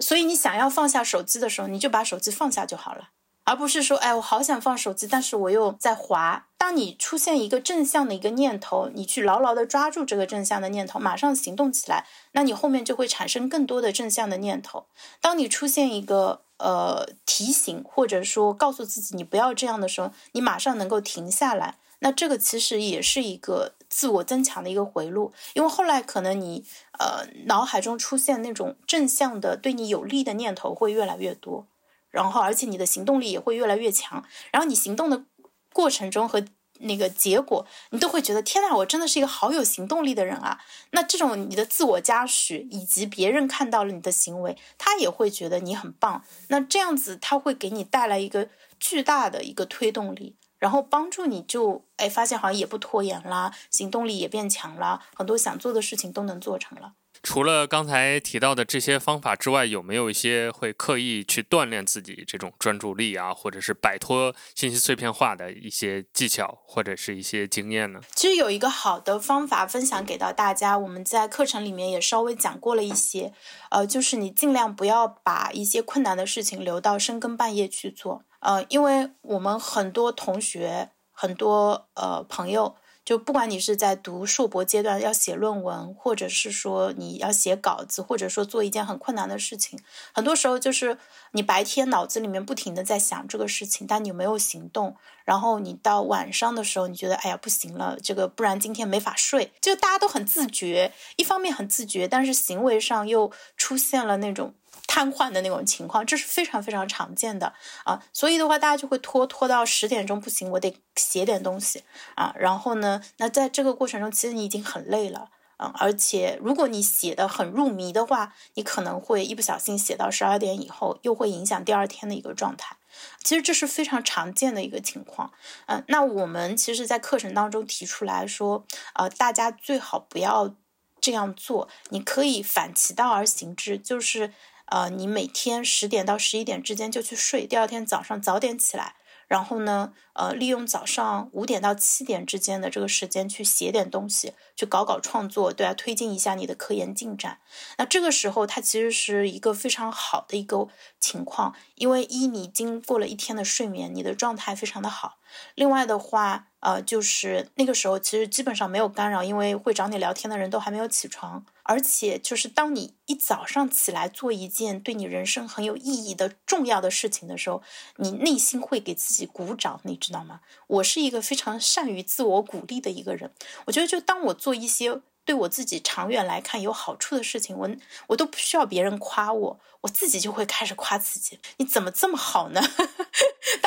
[0.00, 3.10] 所以你想要放下手机的时候，你就把手机放下就好了。
[3.46, 6.46] 而不是说，哎，我好想放手机，但是我又在滑。
[6.58, 14.86] 当你出现一个正向的一个念头，你去牢牢的抓住这个正向的念头，马上行动起来，那你后面就会产生更多的正向的念头。
[15.20, 21.76] 当你出现一个呃提醒，或者说告诉自己你不要这样的时候，你马上能够停下来。
[22.00, 26.64] 那这个其实也是一个自我增强的一个回路，因为后来可能你
[26.98, 31.66] 呃脑海中出现那种正向的对你有利的念头会越来越多。
[32.10, 34.24] 然后，而且你的行动力也会越来越强。
[34.52, 35.24] 然后你行动的
[35.72, 36.44] 过程中和
[36.80, 40.60] 那个结果，你都会觉得天呐，我真的是一个好有行动力的人啊！
[40.90, 46.22] 那这种你的自我嘉许，以及别人看到了你的行为，他也会觉得你很棒。
[46.48, 48.48] 那这样子，他会给你带来一个
[48.78, 56.92] 巨大的一个推动力，然后帮助你就哎发现好像也不拖延啦，行动力也变强啦，很多想做的事情都能做成了。
[57.26, 68.00] 除了刚才提到的这些方法之外，有没有一些会刻意去锻炼自己这种专注力啊，或者是摆脱信息碎片化的一些技巧或者是一些经验呢？
[68.14, 73.32] 其实有一个好的方法分享给到大家，我们在课程里面也稍微讲过了一些，
[73.72, 82.76] 呃，就是你尽量不要把一些困难的事情留到深更半夜去做，呃，因为我们很多同学、很多呃朋友。
[83.06, 89.78] 就不管你是在读硕博阶段要写论文，或者是说你要写稿子，或者说做一件很困难的事情，
[90.12, 90.98] 很多时候就是
[91.30, 99.52] 你白天脑子里面不停的在想这个事情，但你没有行动，然后你到晚上的时候，你觉得哎呀不行了，这个不然今天没法睡。
[99.60, 104.52] 就大家都很自觉，一方面很自觉，但是行为上又出现了那种。
[104.86, 107.52] 瘫痪的那种情况，这是非常非常常见的
[107.84, 111.82] 啊，所以的话，大家就会拖拖到十点钟不行，我得写点东西
[112.14, 112.32] 啊。
[112.38, 122.76] 然后呢，那在这个过程中，其实你已经很累了啊，而且如果你写的很入迷的话，你可能会一不小心写到十二点以后，又会影响第二天的一个状态。
[123.22, 125.32] 其实这是非常常见的一个情况。
[125.66, 128.64] 嗯，那我们其实，在课程当中提出来说，
[128.94, 130.54] 呃，大家最好不要。
[130.98, 134.32] 这样做，你可以反其道而行之，就是
[134.66, 138.94] 呃，你每天十点到十一点之间就去睡，第二天早上早点起来。
[139.28, 147.40] 然后呢，呃，利用早上五点到七点之间的这个时间去写点东西，去搞搞创作，对啊，推进一下你的科研进展。
[147.76, 150.68] 那这个时候，它其实是一个非常好的一个
[151.00, 155.18] 情况，因为一你经过了一天的睡眠，你的状态非常的好。
[155.56, 161.46] 另外的话，呃，就是那个时候其实基本上没有干扰，因为会找你聊天的人都还没有起床。
[161.62, 167.62] 而且，就是当你一早上起来做一件对你人生很有意义的重要的事情的时候，
[167.98, 170.40] 你内心会给自己鼓掌，你知道吗？
[170.66, 173.30] 我是一个非常善于自我鼓励的一个人。
[173.66, 177.70] 我觉得，就当我做一些对我自己长远来看有好处的事情，我
[178.08, 181.38] 我都不需要别人夸我，我自己就会开始夸自己。
[181.58, 182.60] 你怎么这么好呢？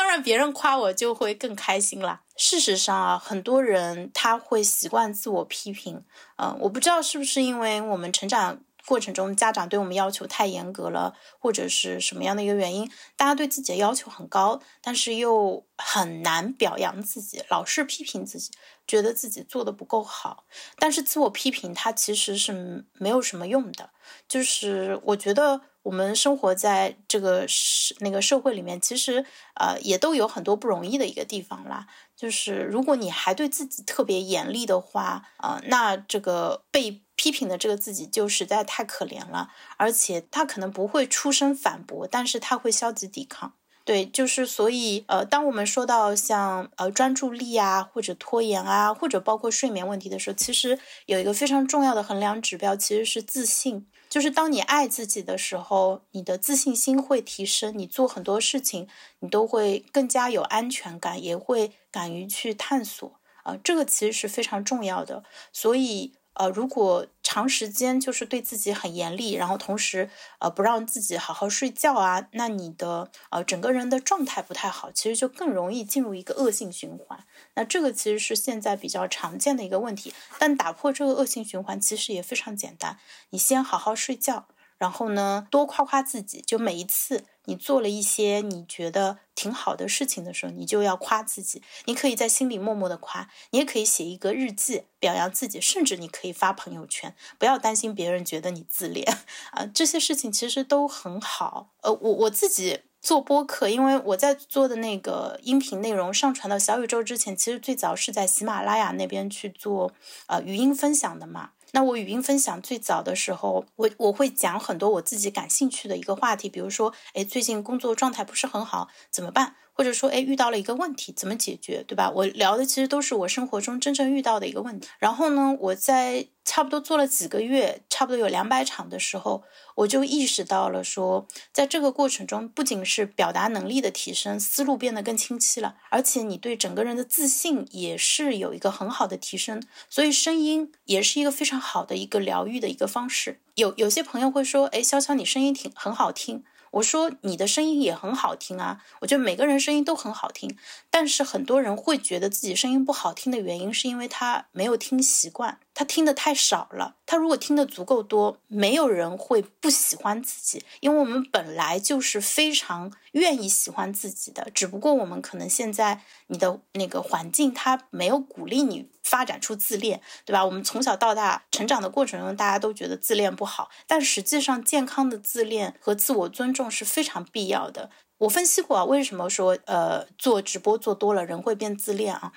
[0.09, 2.23] 当然，别人夸我就会更开心啦。
[2.35, 6.03] 事实上啊，很多人他会习惯自我批评。
[6.37, 18.49] 嗯，我不知道是不是因为我们成长过程中家长对我们要求太严格了，或者是什么样的一个原因，大家对自己的要求很高，但是又很难表扬自己，老是批评自己，
[18.87, 20.45] 觉得自己做的不够好。
[20.79, 23.91] 但是自我批评它其实是没有什么用的。
[24.27, 25.61] 就是我觉得。
[25.89, 29.25] 我们生活在这个社那个社会里面，其实
[29.55, 31.87] 呃也都有很多不容易的一个地方啦。
[32.15, 39.49] 就是如果你还对自己特别严厉的话，呃，那这个被批评的这个自己就实在太可怜了。
[39.77, 43.53] 而且他可能不会出声反驳，但是他会消极抵抗。
[43.83, 50.77] 对，就是所以呃，当我们说到像呃专注力啊，或者拖延啊，或者包括睡眠问题的时候，其实
[51.07, 53.87] 有一个非常重要的衡量指标，其实是自信。
[54.09, 58.87] 就是当你爱自己的时候，你的自信心会提升，你做很多事情，
[59.19, 65.23] 你都会更加有安全感，也会敢于去探索啊，这个其实是非常重要的。
[65.53, 66.13] 所以。
[66.33, 70.09] 呃，如果长时间就是对自己很严厉，然后同时
[70.39, 77.23] 呃不让自己好好睡觉啊，那你的呃整个人的状态不太好，其实就更容易进入一个恶性循环。
[77.53, 80.11] 那这个其实是现在比较常见的一个问题。
[80.39, 82.97] 但打破这个恶性循环其实也非常简单，
[83.29, 84.47] 你先好好睡觉。
[84.79, 86.41] 然后呢，多夸夸自己。
[86.41, 91.61] 就每一次你做了一些你觉得挺好的事情的时候，你就要夸自己。
[91.85, 97.13] 你可以在心里默默的夸，你也可以写一个日记表扬自己，甚至你可以发朋友圈。
[97.37, 99.05] 不要担心别人觉得你自恋
[99.51, 101.69] 啊，这些事情其实都很好。
[101.81, 109.93] 呃，我我自己做播客，因为我在做的那个音频内容上传到小宇宙之前，其实最早是在喜马拉雅那边去做
[110.27, 111.51] 呃语音分享的嘛。
[111.71, 119.55] 那我语音分享最早的时候，我我会讲很多我自己感兴趣的一个话题，比如说，哎，最近工作状态不是很好，怎么办？
[119.79, 122.11] 或者说，哎，遇到了一个问题，怎么解决，对吧？
[122.13, 124.89] 我聊的其实都是我生活中真正遇到的一个问题。
[124.97, 129.41] 然后呢，我在差不多做了几个月，差不多有两百场的时候，
[129.75, 139.63] 我就意识到了，说在这个过程中，不仅是表达能力的提升，思路变得更清晰了，而且你对整个人的自信也是有一个很好的提升。
[139.89, 143.39] 所以，声音也是一个非常好的一个疗愈的一个方式。
[143.55, 146.43] 有有些朋友会说，哎，潇潇，你声音挺很好听。
[146.71, 150.57] 我说你的声音也很好听啊，我觉得每个人声音都很好听，
[150.89, 155.59] 但是很多人会觉得自己声音不好听的原因，是因为他没有听习惯。
[155.79, 170.43] 他听的太少了，他如果听的足够多，没有人会不喜欢自己，因为我们本来就是非常愿意喜欢自己的，只不过我们可能现在你的那个环境，他没有鼓励你发展出自恋，对吧？
[170.43, 177.89] 我们从小到大成长的过程中，大家都觉得自恋不好，但实际上健康的自恋和自我尊重是非常必要的。
[178.17, 182.33] 我分析过啊，为什么说呃做直播做多了人会变自恋啊？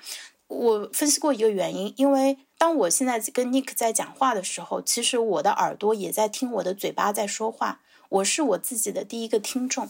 [0.47, 9.89] 我分析过一个原因，因为当我现在跟 Nick 在讲话的时候，其实我的耳朵也在听我的嘴巴在说话，我是我自己的第一个听众。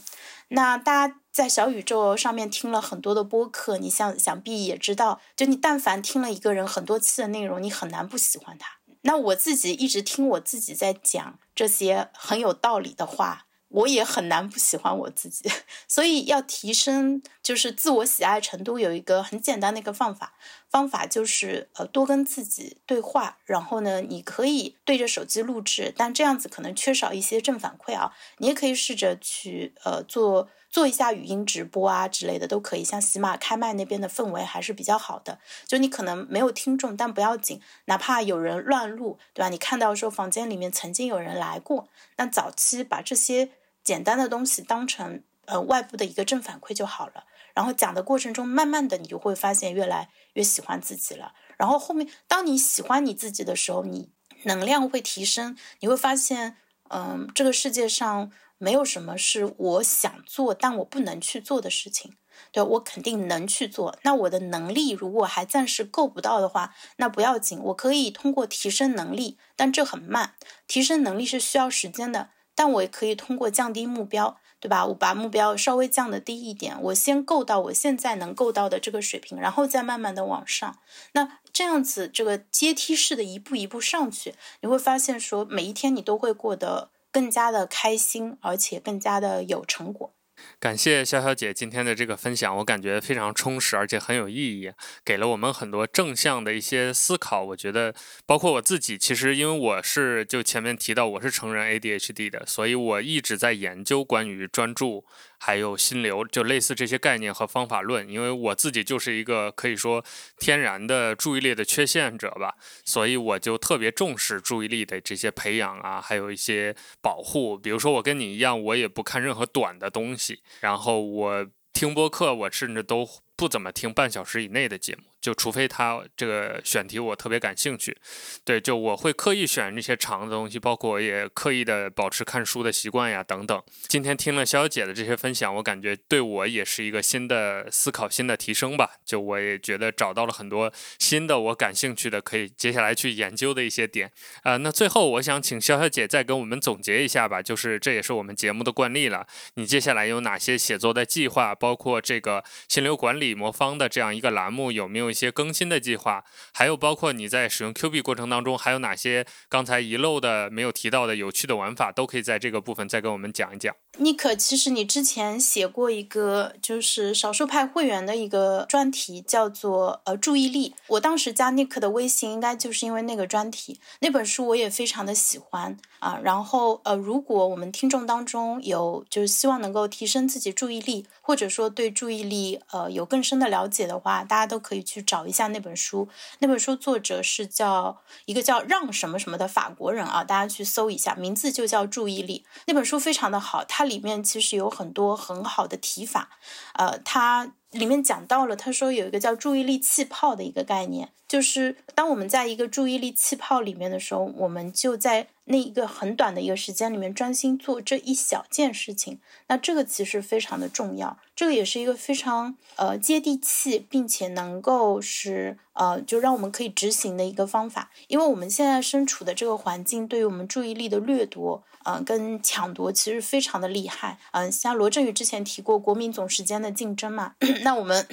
[0.49, 8.78] 那大家在小宇宙上面听了很多的播客，你想想必也知道，就你但凡听了一个人很多期的内容，你很难不喜欢他。
[9.01, 13.47] 那我自己一直听我自己在讲这些很有道理的话。
[13.74, 15.49] 我也很难不喜欢我自己，
[15.89, 20.33] 所以要提升就是自我喜爱程度，有一个很简单的一个方法，
[20.69, 35.37] 方法就是呃多跟自己对话，然后呢，你可以对着手机录制，但这样子可能缺少一些正反馈啊，你也可以试着去呃做做一下语音直播啊之类的都可以，像喜马开麦那边的氛围还是比较好的，
[35.67, 39.49] 就你可能没有听众，但不要紧，哪怕有人乱录，对吧？
[39.49, 43.49] 你看到说房间里面曾经有人来过，那早期把这些。
[43.83, 51.34] 简单的东西当成呃外部的一个正反馈就好了，然后讲的过程中，慢慢的你就会发现越来越喜欢自己了。
[51.58, 54.12] 然后后面当你喜欢你自己的时候，你
[54.43, 56.58] 能量会提升，你会发现，
[56.89, 62.16] 嗯，这个世界上没有什么是我想做但我不能去做的事情。
[62.51, 63.97] 对我肯定能去做。
[64.01, 70.34] 那我的能力如果还暂时够不到的话，那不要紧，我可以通过提升能力，但这很慢。
[70.68, 74.86] 提升能力是需要时间的，但我也可以通过降低目标，对吧？
[74.86, 80.78] 我把目标稍微降的低一点，我先够到我现在能够到的这个水平，然后再慢慢的往上。
[81.11, 90.14] 那这样子，这个阶梯式的一步一步上去，你会发现说，每一天你都会过得更加的开心，而且更加的有成果。
[90.59, 94.71] 感谢潇潇姐今天的这个分享，我感觉非常充实，而且很有意义，
[95.03, 97.43] 给了我们很多正向的一些思考。
[97.43, 97.93] 我觉得，
[98.25, 105.05] 包括我自己，其实因为我是就前面提到我是成人 ADHD 的，所以我一直在研究关于专注。
[105.45, 108.09] 还有心流，就类似这些概念和方法论。
[108.09, 110.01] 因为我自己就是一个可以说
[110.37, 117.57] 天然的注意力的缺陷者吧，所以我就特别重视注意力的这些培养啊，还有一些保护。
[117.57, 125.03] 比如说，我跟你一样，我也不看任何短的东西，然后我听播客，我甚至都不怎么听半小时以内的节目。
[125.24, 127.95] 就除非他这个选题我特别感兴趣，
[128.43, 133.63] 对，就我会刻意选那些长的东西，包括我也刻意的保持看书的习惯呀，等等。
[133.88, 138.97] 今天听了肖姐的这些分享，我感觉对我也是一个新的思考、新的提升吧。
[139.05, 144.11] 就我也觉得找到了很多新的我感兴趣的，可以接下来去研究的一些点。
[144.41, 149.26] 啊，那最后我想请肖小姐再跟我们总结一下吧，就是这也是我们节目的惯例了。
[149.53, 151.55] 你接下来有哪些写作的计划？
[151.55, 155.12] 包括这个心流管理魔方的这样一个栏目，有没有？
[155.14, 163.76] 一些更新的计划，还有包括你在使用 Q 币过程当中，还有哪些刚才遗漏的、没有提到的有趣的玩法，都可以在这个部分再跟我们讲一讲。
[163.99, 170.73] 尼克，其实你之前写过一个就是少数派会员的一个专题，叫做呃注意力。
[170.87, 173.79] 我当时加尼克的微信，应该就是因为那个专题。
[173.99, 176.19] 那本书我也非常的喜欢啊。
[176.23, 186.09] 然后呃，如果我们听众当中有就是希望能够提升自己注意力，或者说对注意力呃有更深的了解的话，大家都可以去找一下那本书。
[186.39, 192.43] 那本书作者是叫一个叫让什么什么的法国人啊，大家去搜一下，名字就叫注意力。
[192.65, 193.82] 那本书非常的好，它。
[193.84, 196.29] 它里面其实有很多很好的提法，
[196.75, 221.63] 呃，它里面讲到了，他说有一个叫注意力气泡的一个概念，就是当我们在一个注意力气泡里面的时候，我们就在那一个很短的一个时间里面专心做这一小件事情，那这个其实非常的重要，这个也是一个非常呃接地气，并且能够是呃就让我们可以执行的一个方法，因为我们现在身处的这个环境对于我们注意力的掠夺。
[221.86, 224.17] 嗯，跟抢夺其实非常的厉害。
[224.31, 228.07] 嗯，像罗振宇之前提过国民总时间的竞争嘛， 那我们，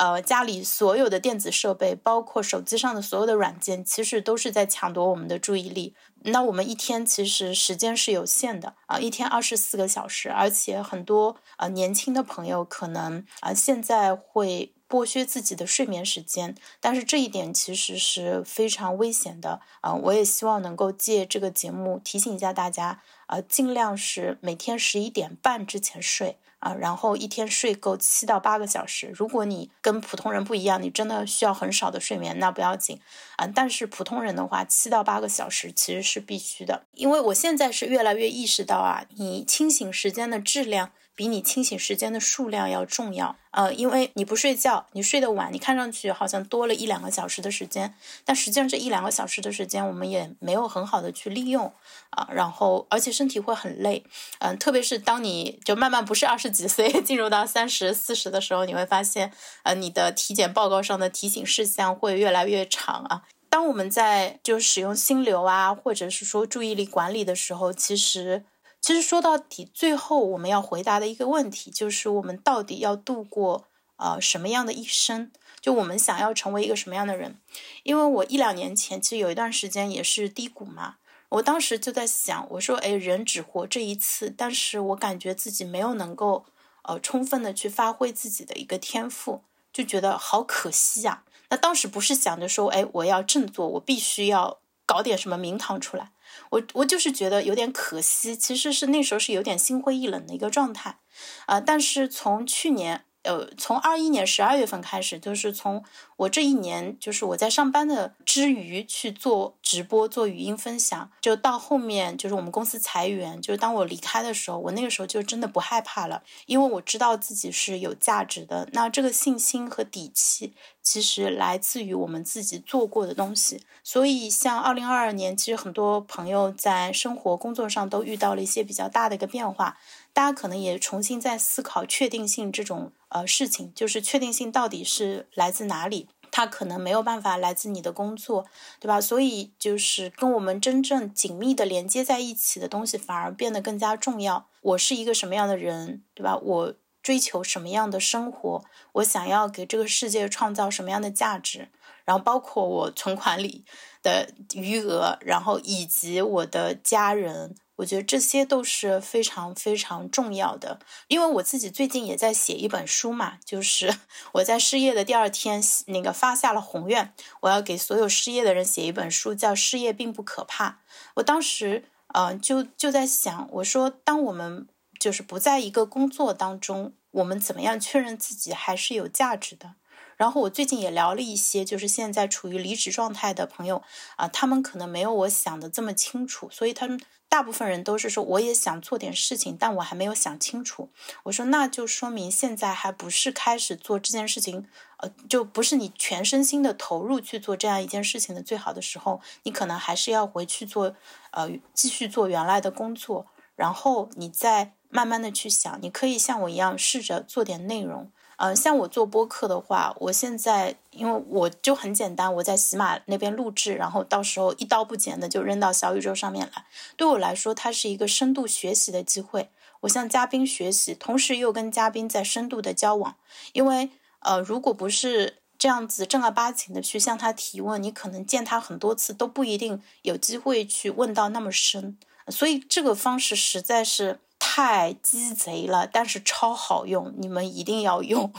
[0.00, 5.94] 呃，家里所有的电子设备，包括手机上的所有的软件，其实都是在抢夺我们的注意力。
[6.22, 14.72] 那我们一天其实时间是有限的啊，一天二十四个小时，而且很多呃年轻的朋友可能啊现在会。
[14.90, 19.94] 剥削自己的睡眠时间，但是这一点其实是非常危险的啊！
[19.94, 29.10] 我也希望能够借这个节目提醒一下大家啊，尽量是每天十一点半之前睡啊，然后一天睡够七到八个小时。
[29.14, 33.00] 如果你跟普通人不一样，你真的需要很少的睡眠，那不要紧
[33.36, 33.46] 啊。
[33.46, 40.92] 但是普通人的话，七到八个小时其实是必须的，因为我现在是越来越意识到啊，你清醒时间的质量。
[41.20, 47.94] 比你清醒时间的数量要重要，呃，因为你不睡觉，你睡得晚，你看上去好像多了一两个小时的时间，
[48.24, 51.70] 但实际上这一两个小时的时间我们也没有很好的去利用
[52.08, 54.02] 啊，然后而且身体会很累，
[54.38, 59.30] 嗯，特别是当你就慢慢不是二十几岁，进入到三十四十的时候，你会发现，
[59.64, 63.24] 呃，你的体检报告上的提醒事项会越来越长啊。
[63.50, 68.44] 当我们在就使用心流啊，或者是说注意力管理的时候，其实。
[68.80, 73.66] 其实说到底，最后我们要回答的一个问题就是：我们到底要度过
[73.96, 75.30] 呃什么样的一生？
[75.60, 77.38] 就我们想要成为一个什么样的人？
[77.82, 80.96] 因为我一两年前其实有一段时间也是低谷嘛，
[81.28, 86.46] 我当时就在想，我说：哎，人只活这一次，但是我感觉自己没有能够
[86.84, 91.24] 呃充分的去发挥自己的一个天赋，就觉得好可惜呀。
[91.50, 96.12] 那当时不是想着说，哎，我要振作，我必须要搞点什么名堂出来。
[96.50, 100.98] 我我就是觉得有点可惜，其实是那时候是有点心灰意冷的一个状态，
[101.46, 105.84] 啊，但是从去年呃，从二一年十二月份开始，就是从
[106.16, 118.68] 我这一年，就是我在上班的之余去做直播、做语音分享，就到后面就是我们公司裁员，就是当我离开的时候，我那个时候就真的不害怕了，因为我知道自己是有价值的。
[118.72, 123.62] 那这个信心和底气，其实来自于我们自己做过的东西。
[123.82, 129.78] 所以，像二零二二年，其实很多朋友在生活、工作上都遇到了一些比较大的一个变化。
[130.12, 136.08] 大家可能也重新在思考确定性这种呃事情，就是确定性到底是来自哪里？
[136.32, 138.46] 它可能没有办法来自你的工作，
[138.78, 139.00] 对吧？
[139.00, 144.46] 所以就是跟我们真正紧密的连接在一起的东西，反而变得更加重要。
[144.60, 146.36] 我是一个什么样的人，对吧？
[146.36, 148.64] 我追求什么样的生活？
[148.92, 151.68] 我想要给这个世界创造什么样的价值？
[152.10, 153.64] 然后包括我存款里
[154.02, 157.54] 的余额，然后以及我的家人。
[157.76, 163.94] 我觉得这些都是非常非常重要的，因为我自己最近也在写一本书嘛，就是
[164.34, 170.68] 我在失业的第二天，那个发下了宏愿，我要给所有失业的人写一本书，叫《失业并不可怕》。
[171.14, 174.66] 我当时，呃，就就在想，我说，当我们
[174.98, 179.76] 就是不在一个工作当中，我们怎么样确认自己还是有价值的？
[180.20, 183.82] 然后我最近也聊了一些，就是现在处于离职状态的朋友
[184.16, 187.00] 啊，他们可能没有我想的这么清楚，所以他们。
[187.30, 190.90] 大部分人都是说，我也想做点事情，但我还没有想清楚。
[191.22, 194.66] 我说，那就说明现在还不是开始做这件事情，
[194.96, 199.20] 呃，就不是你全身心的投入去做这样一件事情的最好的时候。
[199.44, 200.96] 你可能还是要回去做，
[201.30, 208.10] 呃，继续做原来的工作，然后你再慢慢的去想，你可以像我一样试着做点内容。
[208.42, 216.64] 嗯，像我做播客的话，我现在因为我就很简单，我在喜马那边录制，然后到时候一刀不剪的就扔到小宇宙上面来。
[216.96, 219.50] 对我来说，它是一个深度学习的机会。
[219.80, 223.16] 我向嘉宾学习，同时又跟嘉宾在深度的交往。
[223.52, 231.98] 因为呃，如果不是这样子正儿八经的去向他提问，你可能见他很多次都不一定有机会去问到那么深。
[232.28, 234.20] 所以这个方式实在是。
[234.60, 238.30] 太鸡贼了，但是超好用，你们一定要用。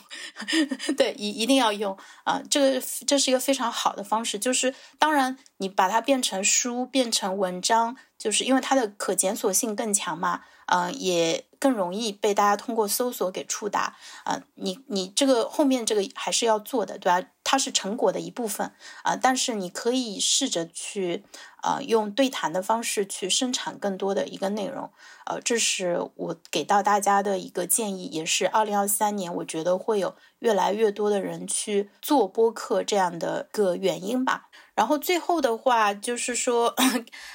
[0.95, 2.39] 对，一一定要用啊！
[2.47, 10.41] 这个这是一个非常好的方式，就是当然你把它变成书，变成文章，就是因为它的可检索性更强嘛，
[10.74, 14.41] 嗯，也更容易被大家通过搜索给触达啊。
[14.55, 17.28] 你你这个后面这个还是要做的，对吧？
[17.43, 18.72] 它是成果的一部分
[19.03, 21.24] 啊，但是你可以试着去。
[21.63, 24.89] 呃，用对谈的方式去生产更多的一个内容，
[25.28, 34.49] 呃，这是我给到大家的一个建议，也是二零二三年我觉得会有越来越多的人去做播客这样的个原因吧。
[34.82, 36.73] 然后最后的话就是说，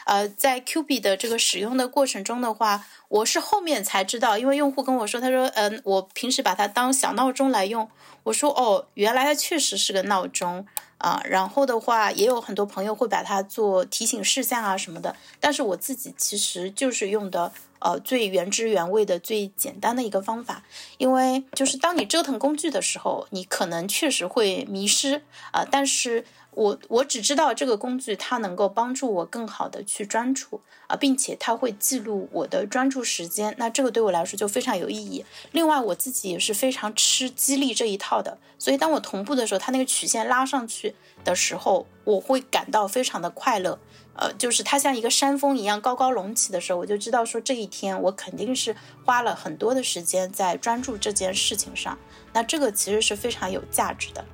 [0.05, 7.89] 呃，在 Q 币的这个使用的过程中的话，我是后面才知道，因为用户跟我说，他说，嗯，我平时把它当小闹钟来用，
[8.25, 10.67] 我说，哦，原来它确实是个闹钟。
[10.99, 20.65] 啊，然后的话，也有很多朋友会把它做提醒事项啊什么的，但是我自己其实就是用的呃最原汁原味的最简单的一个方法，
[20.97, 25.23] 因为就是当你折腾工具的时候，你可能确实会迷失
[25.53, 26.25] 啊，但是。
[26.57, 35.23] 我我只知道这个工具它能够帮助我更好的去专注啊，并且它会记录我的专注时间，那这个对我来说就非常有意义。
[35.53, 43.79] 另外我自己也是非常吃激励这一套的，所以当我同步的时候，它那个曲线拉上去的时候，我会感到非常的快乐。
[44.19, 51.99] 呃，就是它像一个山峰一样高高隆起的时候，我就知道说这一天我肯定是花了很多的时间在专注这件事情上，
[52.33, 54.25] 那这个其实是非常有价值的。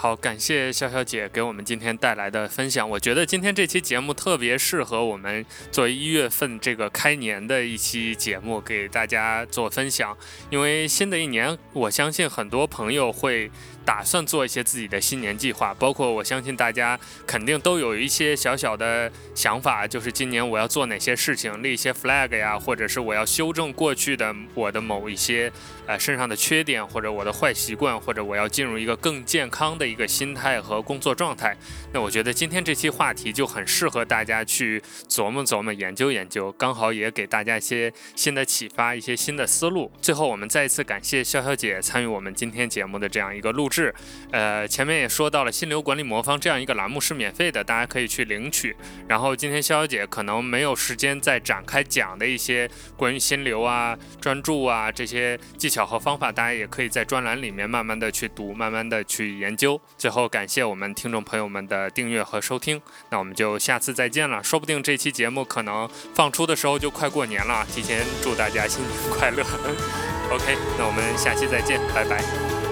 [0.00, 2.88] 好，感谢潇潇姐给我们今天带来的分享。
[2.88, 10.16] 我觉得今天这期节目特别适合我们作为一月份这个开年的一期节目，给大家做分享。
[10.50, 13.50] 因为新的一年，我相信很多朋友会。
[13.88, 25.50] 打算做一些自己的新年计划，包括我相信大家肯定都有一些小小的想法，就是今年我要做哪些事情，立一些 flag 呀，或者是我要修正过去的我的某一些
[25.86, 31.56] 呃身上的缺点，或者我的坏习惯，或者我要进入一个更健康的一个心态和工作状态。
[31.90, 39.90] 那我觉得今天这期话题就很适合大家去琢磨琢磨、研究研究，刚好也给大家一些新的启发、一些新的思路。
[40.02, 43.77] 最后，我们再一次感谢潇潇姐参与我们今天节目的这样一个录制。
[43.78, 43.94] 是，
[44.32, 48.74] 呃，前面也说到了，心流管理魔方这样一个栏目是免费的，大家可以去领取。
[49.06, 59.80] 然后今天潇潇姐可能没有时间再展开讲的一些关于心流啊、专注啊这些技巧和方法，大家也可以在专栏里面慢慢的去读，慢慢的去研究。
[59.96, 64.42] 最后感谢我们听众朋友们的订阅和收听，那我们就下次再见了。
[64.42, 69.44] 说不定这期节目可能放出的时候就快过年了，提前祝大家新年快乐。
[70.30, 72.67] OK，那我们下期再见，拜拜。